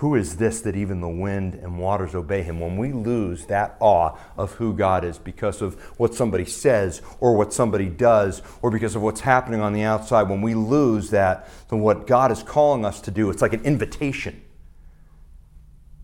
[0.00, 2.58] Who is this that even the wind and waters obey him?
[2.58, 7.36] When we lose that awe of who God is because of what somebody says or
[7.36, 11.50] what somebody does or because of what's happening on the outside, when we lose that,
[11.68, 14.40] then what God is calling us to do, it's like an invitation.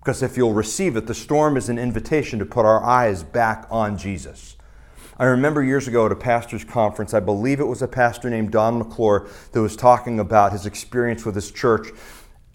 [0.01, 3.67] Because if you'll receive it, the storm is an invitation to put our eyes back
[3.71, 4.57] on Jesus.
[5.19, 8.51] I remember years ago at a pastor's conference, I believe it was a pastor named
[8.51, 11.89] Don McClure that was talking about his experience with his church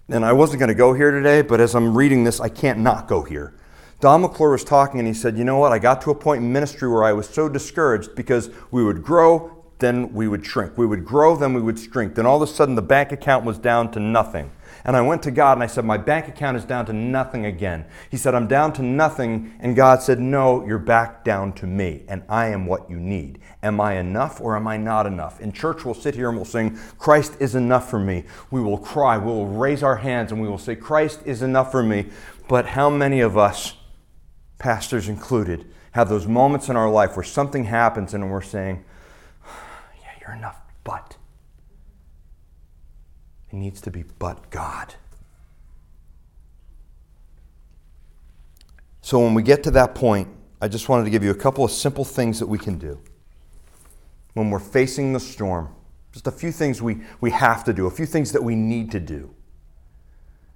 [0.08, 2.80] and I wasn't going to go here today, but as I'm reading this, I can't
[2.80, 3.54] not go here.
[4.00, 5.72] Don McClure was talking and he said, You know what?
[5.72, 9.02] I got to a point in ministry where I was so discouraged because we would
[9.02, 10.76] grow, then we would shrink.
[10.76, 12.16] We would grow, then we would shrink.
[12.16, 14.50] Then all of a sudden the bank account was down to nothing.
[14.84, 17.46] And I went to God and I said, My bank account is down to nothing
[17.46, 17.84] again.
[18.10, 19.54] He said, I'm down to nothing.
[19.60, 23.38] And God said, No, you're back down to me, and I am what you need.
[23.62, 25.40] Am I enough or am I not enough?
[25.40, 28.24] In church, we'll sit here and we'll sing, Christ is enough for me.
[28.50, 31.70] We will cry, we will raise our hands, and we will say, Christ is enough
[31.70, 32.06] for me.
[32.48, 33.76] But how many of us,
[34.58, 38.84] pastors included, have those moments in our life where something happens and we're saying,
[40.00, 41.16] Yeah, you're enough, but.
[43.52, 44.94] It needs to be but God.
[49.02, 50.28] So when we get to that point,
[50.60, 53.00] I just wanted to give you a couple of simple things that we can do
[54.34, 55.74] when we're facing the storm.
[56.12, 58.90] Just a few things we, we have to do, a few things that we need
[58.92, 59.34] to do.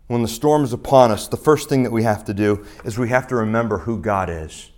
[0.07, 2.97] When the storm is upon us, the first thing that we have to do is
[2.97, 4.70] we have to remember who God is.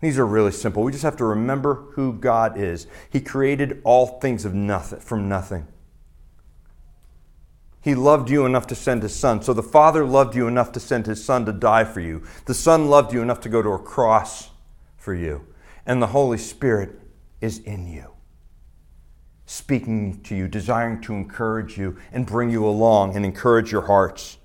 [0.00, 0.82] These are really simple.
[0.82, 2.86] We just have to remember who God is.
[3.10, 5.66] He created all things of nothing from nothing.
[7.86, 9.42] He loved you enough to send his son.
[9.42, 12.24] So the Father loved you enough to send his son to die for you.
[12.46, 14.50] The Son loved you enough to go to a cross
[14.96, 15.46] for you.
[15.86, 16.98] And the Holy Spirit
[17.40, 18.10] is in you,
[19.44, 24.38] speaking to you, desiring to encourage you and bring you along and encourage your hearts.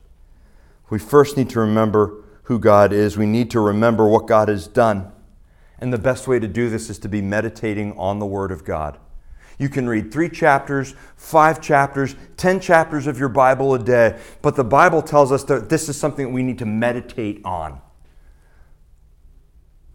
[0.92, 3.18] We first need to remember who God is.
[3.18, 5.12] We need to remember what God has done.
[5.80, 8.64] And the best way to do this is to be meditating on the Word of
[8.64, 9.00] God.
[9.58, 14.56] You can read three chapters, five chapters, ten chapters of your Bible a day, but
[14.56, 17.80] the Bible tells us that this is something that we need to meditate on.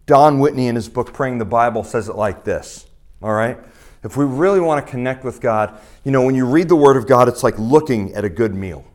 [0.05, 2.85] Don Whitney, in his book Praying the Bible, says it like this.
[3.21, 3.59] All right?
[4.03, 6.95] If we really want to connect with God, you know, when you read the Word
[6.95, 8.85] of God, it's like looking at a good meal.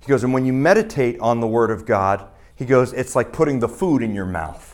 [0.00, 3.32] He goes, and when you meditate on the Word of God, he goes, it's like
[3.32, 4.73] putting the food in your mouth.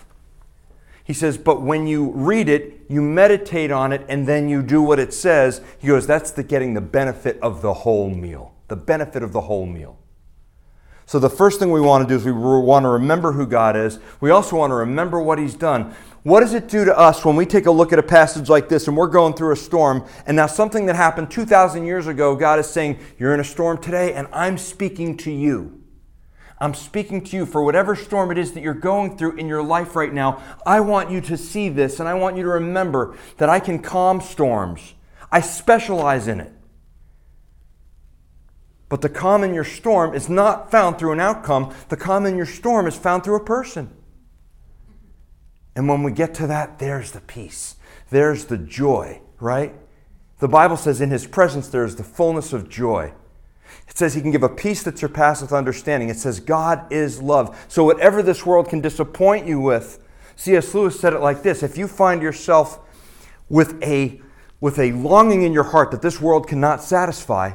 [1.11, 4.81] He says, but when you read it, you meditate on it, and then you do
[4.81, 5.61] what it says.
[5.81, 8.55] He goes, that's the getting the benefit of the whole meal.
[8.69, 9.99] The benefit of the whole meal.
[11.07, 13.75] So the first thing we want to do is we want to remember who God
[13.75, 13.99] is.
[14.21, 15.97] We also want to remember what He's done.
[16.23, 18.69] What does it do to us when we take a look at a passage like
[18.69, 22.37] this and we're going through a storm, and now something that happened 2,000 years ago,
[22.37, 25.80] God is saying, You're in a storm today, and I'm speaking to you.
[26.61, 29.63] I'm speaking to you for whatever storm it is that you're going through in your
[29.63, 30.43] life right now.
[30.67, 33.79] I want you to see this and I want you to remember that I can
[33.79, 34.95] calm storms.
[35.33, 36.53] I specialize in it.
[38.91, 42.37] But the calm in your storm is not found through an outcome, the calm in
[42.37, 43.97] your storm is found through a person.
[45.75, 47.77] And when we get to that, there's the peace,
[48.11, 49.75] there's the joy, right?
[50.41, 53.13] The Bible says, in his presence, there is the fullness of joy.
[54.01, 56.09] Says he can give a peace that surpasseth understanding.
[56.09, 57.67] It says God is love.
[57.69, 60.03] So, whatever this world can disappoint you with,
[60.37, 60.73] C.S.
[60.73, 62.79] Lewis said it like this if you find yourself
[63.51, 64.23] with a,
[64.59, 67.53] with a longing in your heart that this world cannot satisfy,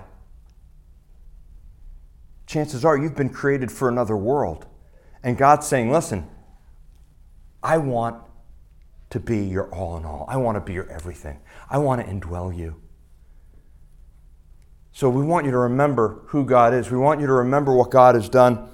[2.46, 4.68] chances are you've been created for another world.
[5.24, 6.30] And God's saying, listen,
[7.64, 8.22] I want
[9.10, 10.28] to be your all in all.
[10.30, 11.40] I want to be your everything.
[11.72, 12.80] I want to indwell you.
[14.96, 16.90] So we want you to remember who God is.
[16.90, 18.70] We want you to remember what God has done.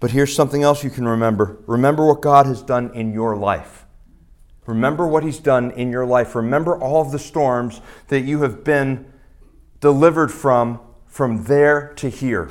[0.00, 3.84] But here's something else you can remember remember what God has done in your life.
[4.64, 6.34] Remember what He's done in your life.
[6.34, 9.12] Remember all of the storms that you have been
[9.80, 12.50] delivered from, from there to here.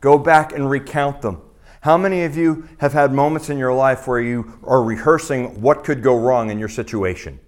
[0.00, 1.42] Go back and recount them.
[1.80, 5.82] How many of you have had moments in your life where you are rehearsing what
[5.82, 7.40] could go wrong in your situation?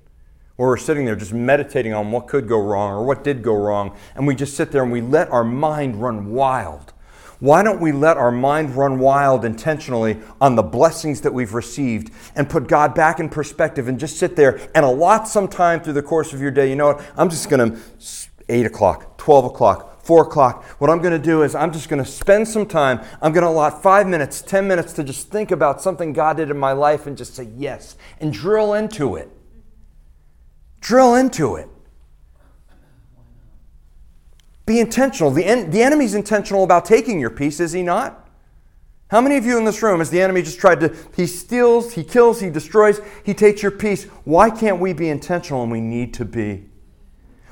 [0.59, 3.54] Where we're sitting there just meditating on what could go wrong or what did go
[3.54, 6.92] wrong, and we just sit there and we let our mind run wild.
[7.38, 12.12] Why don't we let our mind run wild intentionally on the blessings that we've received
[12.34, 15.92] and put God back in perspective and just sit there and allot some time through
[15.92, 16.68] the course of your day?
[16.68, 17.09] You know what?
[17.16, 17.80] I'm just going to,
[18.48, 20.64] 8 o'clock, 12 o'clock, 4 o'clock.
[20.80, 23.00] What I'm going to do is I'm just going to spend some time.
[23.22, 26.50] I'm going to allot five minutes, 10 minutes to just think about something God did
[26.50, 29.30] in my life and just say yes and drill into it.
[30.81, 31.68] Drill into it.
[34.66, 35.31] Be intentional.
[35.31, 38.29] The, en- the enemy's intentional about taking your peace, is he not?
[39.11, 41.95] How many of you in this room has the enemy just tried to, he steals,
[41.95, 44.05] he kills, he destroys, he takes your peace?
[44.24, 45.62] Why can't we be intentional?
[45.62, 46.66] And we need to be.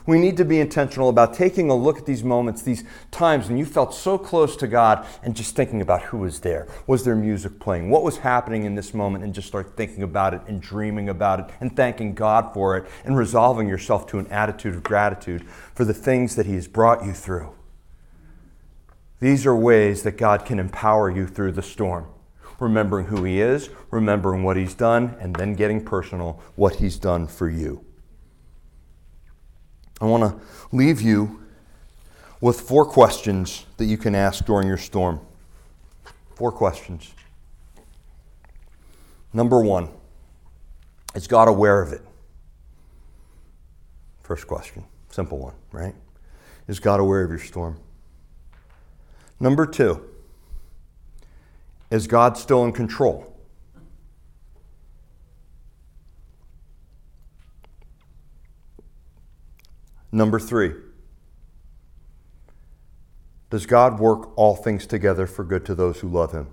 [0.06, 3.58] We need to be intentional about taking a look at these moments, these times when
[3.58, 6.68] you felt so close to God and just thinking about who was there.
[6.86, 7.90] Was there music playing?
[7.90, 9.24] What was happening in this moment?
[9.24, 12.86] And just start thinking about it and dreaming about it and thanking God for it
[13.04, 15.44] and resolving yourself to an attitude of gratitude
[15.74, 17.52] for the things that He has brought you through.
[19.18, 22.06] These are ways that God can empower you through the storm.
[22.60, 27.26] Remembering who He is, remembering what He's done, and then getting personal, what He's done
[27.26, 27.84] for you.
[30.00, 31.42] I want to leave you
[32.40, 35.20] with four questions that you can ask during your storm.
[36.34, 37.14] Four questions.
[39.32, 39.88] Number one,
[41.14, 42.02] is God aware of it?
[44.22, 45.94] First question, simple one, right?
[46.68, 47.78] Is God aware of your storm?
[49.38, 50.02] Number two,
[51.90, 53.35] is God still in control?
[60.16, 60.72] Number three,
[63.50, 66.48] does God work all things together for good to those who love Him?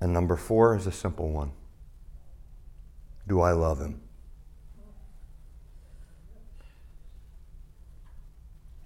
[0.00, 1.52] And number four is a simple one
[3.28, 4.00] Do I love Him?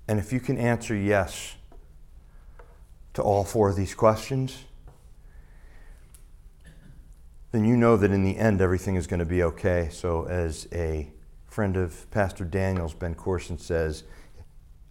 [0.08, 1.54] And if you can answer yes
[3.12, 4.64] to all four of these questions,
[7.54, 9.88] then you know that in the end everything is going to be okay.
[9.92, 11.12] So, as a
[11.46, 14.02] friend of Pastor Daniel's, Ben Corson says,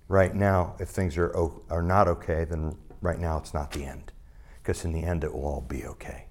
[0.08, 1.36] right now, if things are,
[1.70, 4.14] are not okay, then right now it's not the end.
[4.62, 6.28] Because in the end, it will all be okay.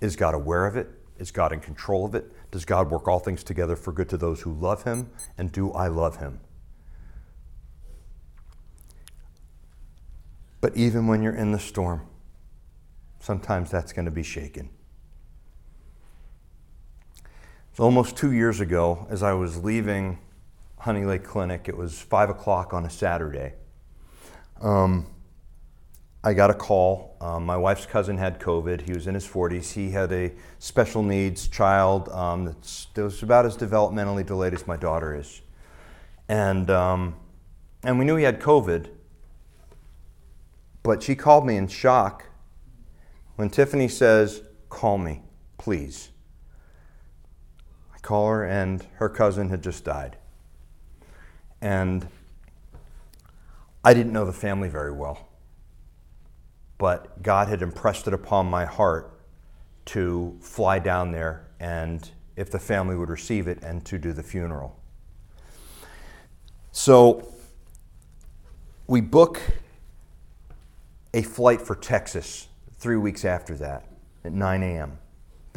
[0.00, 0.90] Is God aware of it?
[1.18, 2.30] Is God in control of it?
[2.52, 5.10] Does God work all things together for good to those who love Him?
[5.36, 6.38] And do I love Him?
[10.60, 12.06] But even when you're in the storm,
[13.18, 14.70] sometimes that's going to be shaken.
[17.67, 20.18] So, almost two years ago, as I was leaving
[20.78, 23.54] Honey Lake Clinic, it was five o'clock on a Saturday.
[24.60, 25.06] Um,
[26.24, 27.16] I got a call.
[27.20, 28.82] Um, my wife's cousin had COVID.
[28.82, 29.72] He was in his 40s.
[29.72, 34.66] He had a special needs child um, that's, that was about as developmentally delayed as
[34.66, 35.40] my daughter is.
[36.28, 37.14] And, um,
[37.84, 38.88] and we knew he had COVID.
[40.82, 42.24] But she called me in shock
[43.36, 45.22] when Tiffany says, Call me,
[45.56, 46.10] please.
[48.08, 50.16] Call her, and her cousin had just died.
[51.60, 52.08] And
[53.84, 55.28] I didn't know the family very well,
[56.78, 59.20] but God had impressed it upon my heart
[59.84, 64.22] to fly down there and if the family would receive it and to do the
[64.22, 64.80] funeral.
[66.72, 67.30] So
[68.86, 69.38] we book
[71.12, 72.48] a flight for Texas
[72.78, 73.84] three weeks after that
[74.24, 74.98] at 9 a.m.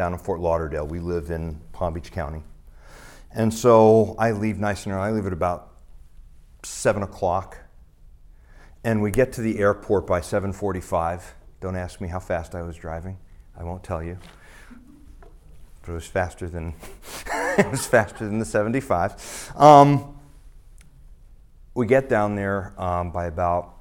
[0.01, 0.87] down in Fort Lauderdale.
[0.87, 2.41] We live in Palm Beach County.
[3.35, 5.03] And so I leave nice and early.
[5.03, 5.73] I leave at about
[6.63, 7.55] 7 o'clock.
[8.83, 11.21] And we get to the airport by 7.45.
[11.59, 13.19] Don't ask me how fast I was driving.
[13.55, 14.17] I won't tell you.
[15.83, 16.73] But it was faster than,
[17.59, 19.53] it was faster than the 75.
[19.55, 20.19] Um,
[21.75, 23.75] we get down there um, by about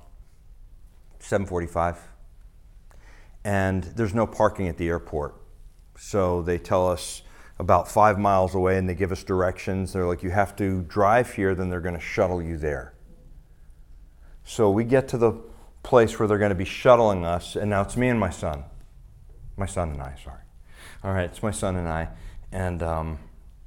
[1.20, 1.96] 7:45,
[3.42, 5.39] and there's no parking at the airport.
[6.02, 7.20] So they tell us
[7.58, 9.92] about five miles away, and they give us directions.
[9.92, 12.94] They're like, "You have to drive here, then they're going to shuttle you there."
[14.42, 15.32] So we get to the
[15.82, 18.64] place where they're going to be shuttling us, and now it's me and my son,
[19.58, 20.16] my son and I.
[20.24, 20.40] Sorry.
[21.04, 22.08] All right, it's my son and I,
[22.50, 23.18] and um,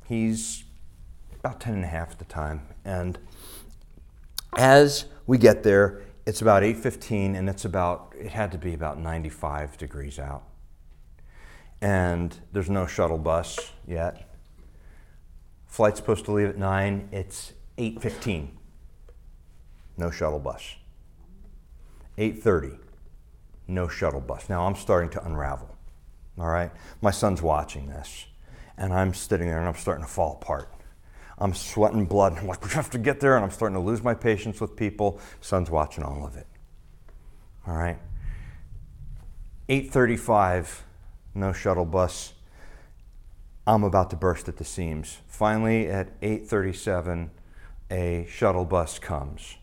[0.07, 0.63] he's
[1.39, 2.67] about 10 and a half at the time.
[2.83, 3.19] And
[4.57, 8.97] as we get there, it's about 8.15 and it's about it had to be about
[8.97, 10.43] 95 degrees out
[11.83, 14.29] and there's no shuttle bus yet
[15.67, 18.47] flight's supposed to leave at 9 it's 8.15
[19.97, 20.75] no shuttle bus
[22.17, 22.77] 8.30
[23.67, 25.75] no shuttle bus now i'm starting to unravel
[26.37, 26.71] all right
[27.01, 28.27] my son's watching this
[28.77, 30.69] and i'm sitting there and i'm starting to fall apart
[31.39, 32.37] I'm sweating blood.
[32.37, 34.75] I'm like, we have to get there, and I'm starting to lose my patience with
[34.75, 35.19] people.
[35.41, 36.47] Son's watching all of it.
[37.67, 37.97] All right.
[39.67, 40.83] 8:35,
[41.33, 42.33] no shuttle bus.
[43.65, 45.19] I'm about to burst at the seams.
[45.27, 47.29] Finally, at 8:37,
[47.89, 49.57] a shuttle bus comes.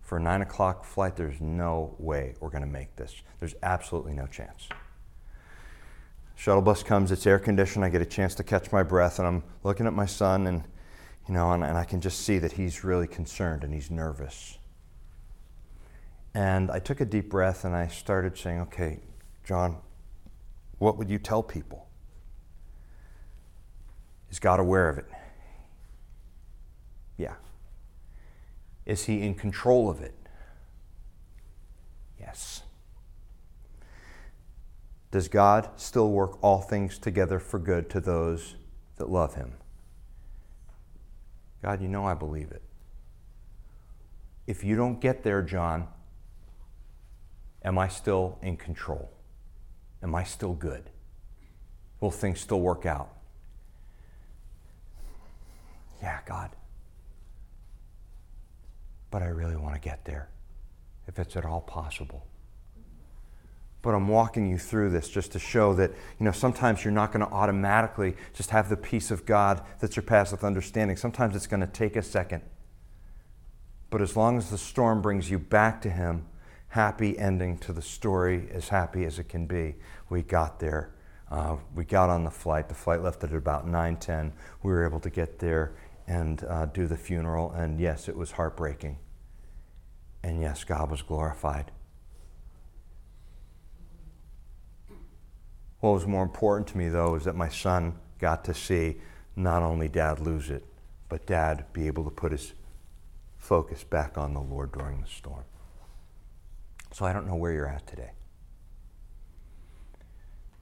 [0.00, 3.22] For a nine o'clock flight, there's no way we're going to make this.
[3.40, 4.68] There's absolutely no chance.
[6.36, 7.84] Shuttle bus comes, it's air conditioned.
[7.84, 10.64] I get a chance to catch my breath, and I'm looking at my son, and
[11.28, 14.58] you know, and, and I can just see that he's really concerned and he's nervous.
[16.34, 19.00] And I took a deep breath and I started saying, okay,
[19.44, 19.78] John,
[20.78, 21.88] what would you tell people?
[24.30, 25.06] Is God aware of it?
[27.16, 27.34] Yeah.
[28.84, 30.14] Is he in control of it?
[32.18, 32.62] Yes.
[35.10, 38.56] Does God still work all things together for good to those
[38.96, 39.52] that love him?
[41.62, 42.62] God, you know I believe it.
[44.46, 45.86] If you don't get there, John,
[47.64, 49.13] am I still in control?
[50.04, 50.90] Am I still good?
[51.98, 53.08] Will things still work out?
[56.00, 56.50] Yeah, God.
[59.10, 60.28] But I really want to get there,
[61.08, 62.24] if it's at all possible
[63.84, 67.12] but I'm walking you through this just to show that, you know, sometimes you're not
[67.12, 70.96] going to automatically just have the peace of God that surpasseth understanding.
[70.96, 72.40] Sometimes it's going to take a second.
[73.90, 76.24] But as long as the storm brings you back to Him,
[76.74, 79.76] happy ending to the story, as happy as it can be.
[80.08, 80.92] We got there.
[81.30, 82.68] Uh, we got on the flight.
[82.68, 84.32] The flight left at about 9:10.
[84.64, 85.76] We were able to get there
[86.08, 87.52] and uh, do the funeral.
[87.52, 88.98] And yes, it was heartbreaking.
[90.24, 91.70] And yes, God was glorified.
[95.78, 98.96] What was more important to me, though, is that my son got to see
[99.36, 100.64] not only dad lose it,
[101.08, 102.52] but dad be able to put his
[103.38, 105.44] focus back on the Lord during the storm.
[106.94, 108.12] So I don't know where you're at today.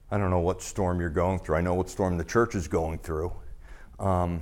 [0.09, 1.57] I don't know what storm you're going through.
[1.57, 3.31] I know what storm the church is going through.
[3.99, 4.41] Um,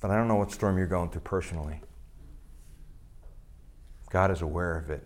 [0.00, 1.80] but I don't know what storm you're going through personally.
[4.10, 5.02] God is aware of it.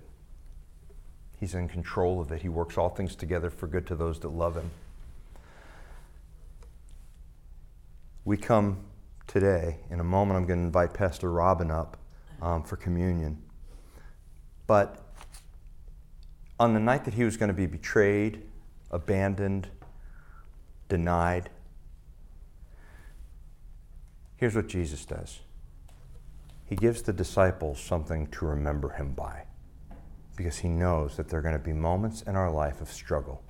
[1.41, 2.43] He's in control of it.
[2.43, 4.71] He works all things together for good to those that love Him.
[8.27, 8.85] we come
[9.27, 11.97] today, in a moment, I'm going to invite Pastor Robin up
[12.43, 13.43] um, for communion.
[14.67, 15.02] But
[16.63, 18.41] on the night that he was going to be betrayed,
[18.93, 19.69] abandoned,
[20.89, 21.51] denied,
[24.37, 25.41] here's what Jesus does
[26.65, 29.47] He gives the disciples something to remember him by
[30.37, 33.43] because he knows that there are going to be moments in our life of struggle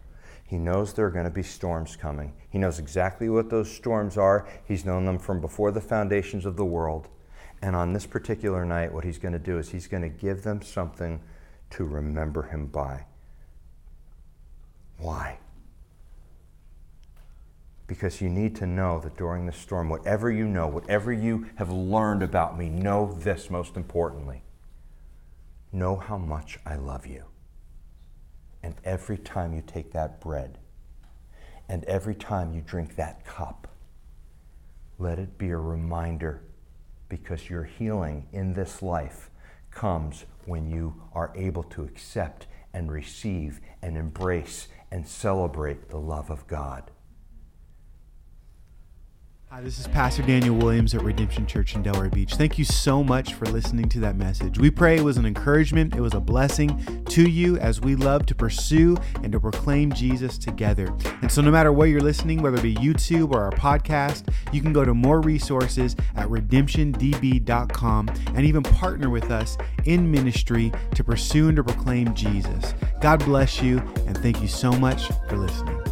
[0.46, 2.34] he knows there are going to be storms coming.
[2.50, 4.46] He knows exactly what those storms are.
[4.68, 7.08] He's known them from before the foundations of the world.
[7.62, 10.42] And on this particular night, what he's going to do is he's going to give
[10.42, 11.22] them something
[11.72, 13.06] to remember him by.
[14.98, 15.38] Why?
[17.86, 21.70] Because you need to know that during the storm, whatever you know, whatever you have
[21.70, 24.42] learned about me, know this most importantly.
[25.72, 27.24] Know how much I love you.
[28.62, 30.58] And every time you take that bread,
[31.68, 33.66] and every time you drink that cup,
[34.98, 36.42] let it be a reminder
[37.08, 39.30] because your healing in this life
[39.70, 46.30] comes when you are able to accept and receive and embrace and celebrate the love
[46.30, 46.91] of God.
[49.52, 52.36] Hi, this is Pastor Daniel Williams at Redemption Church in Delray Beach.
[52.36, 54.58] Thank you so much for listening to that message.
[54.58, 58.24] We pray it was an encouragement, it was a blessing to you as we love
[58.24, 60.96] to pursue and to proclaim Jesus together.
[61.20, 64.62] And so, no matter where you're listening, whether it be YouTube or our podcast, you
[64.62, 71.04] can go to more resources at redemptiondb.com and even partner with us in ministry to
[71.04, 72.72] pursue and to proclaim Jesus.
[73.02, 75.91] God bless you, and thank you so much for listening.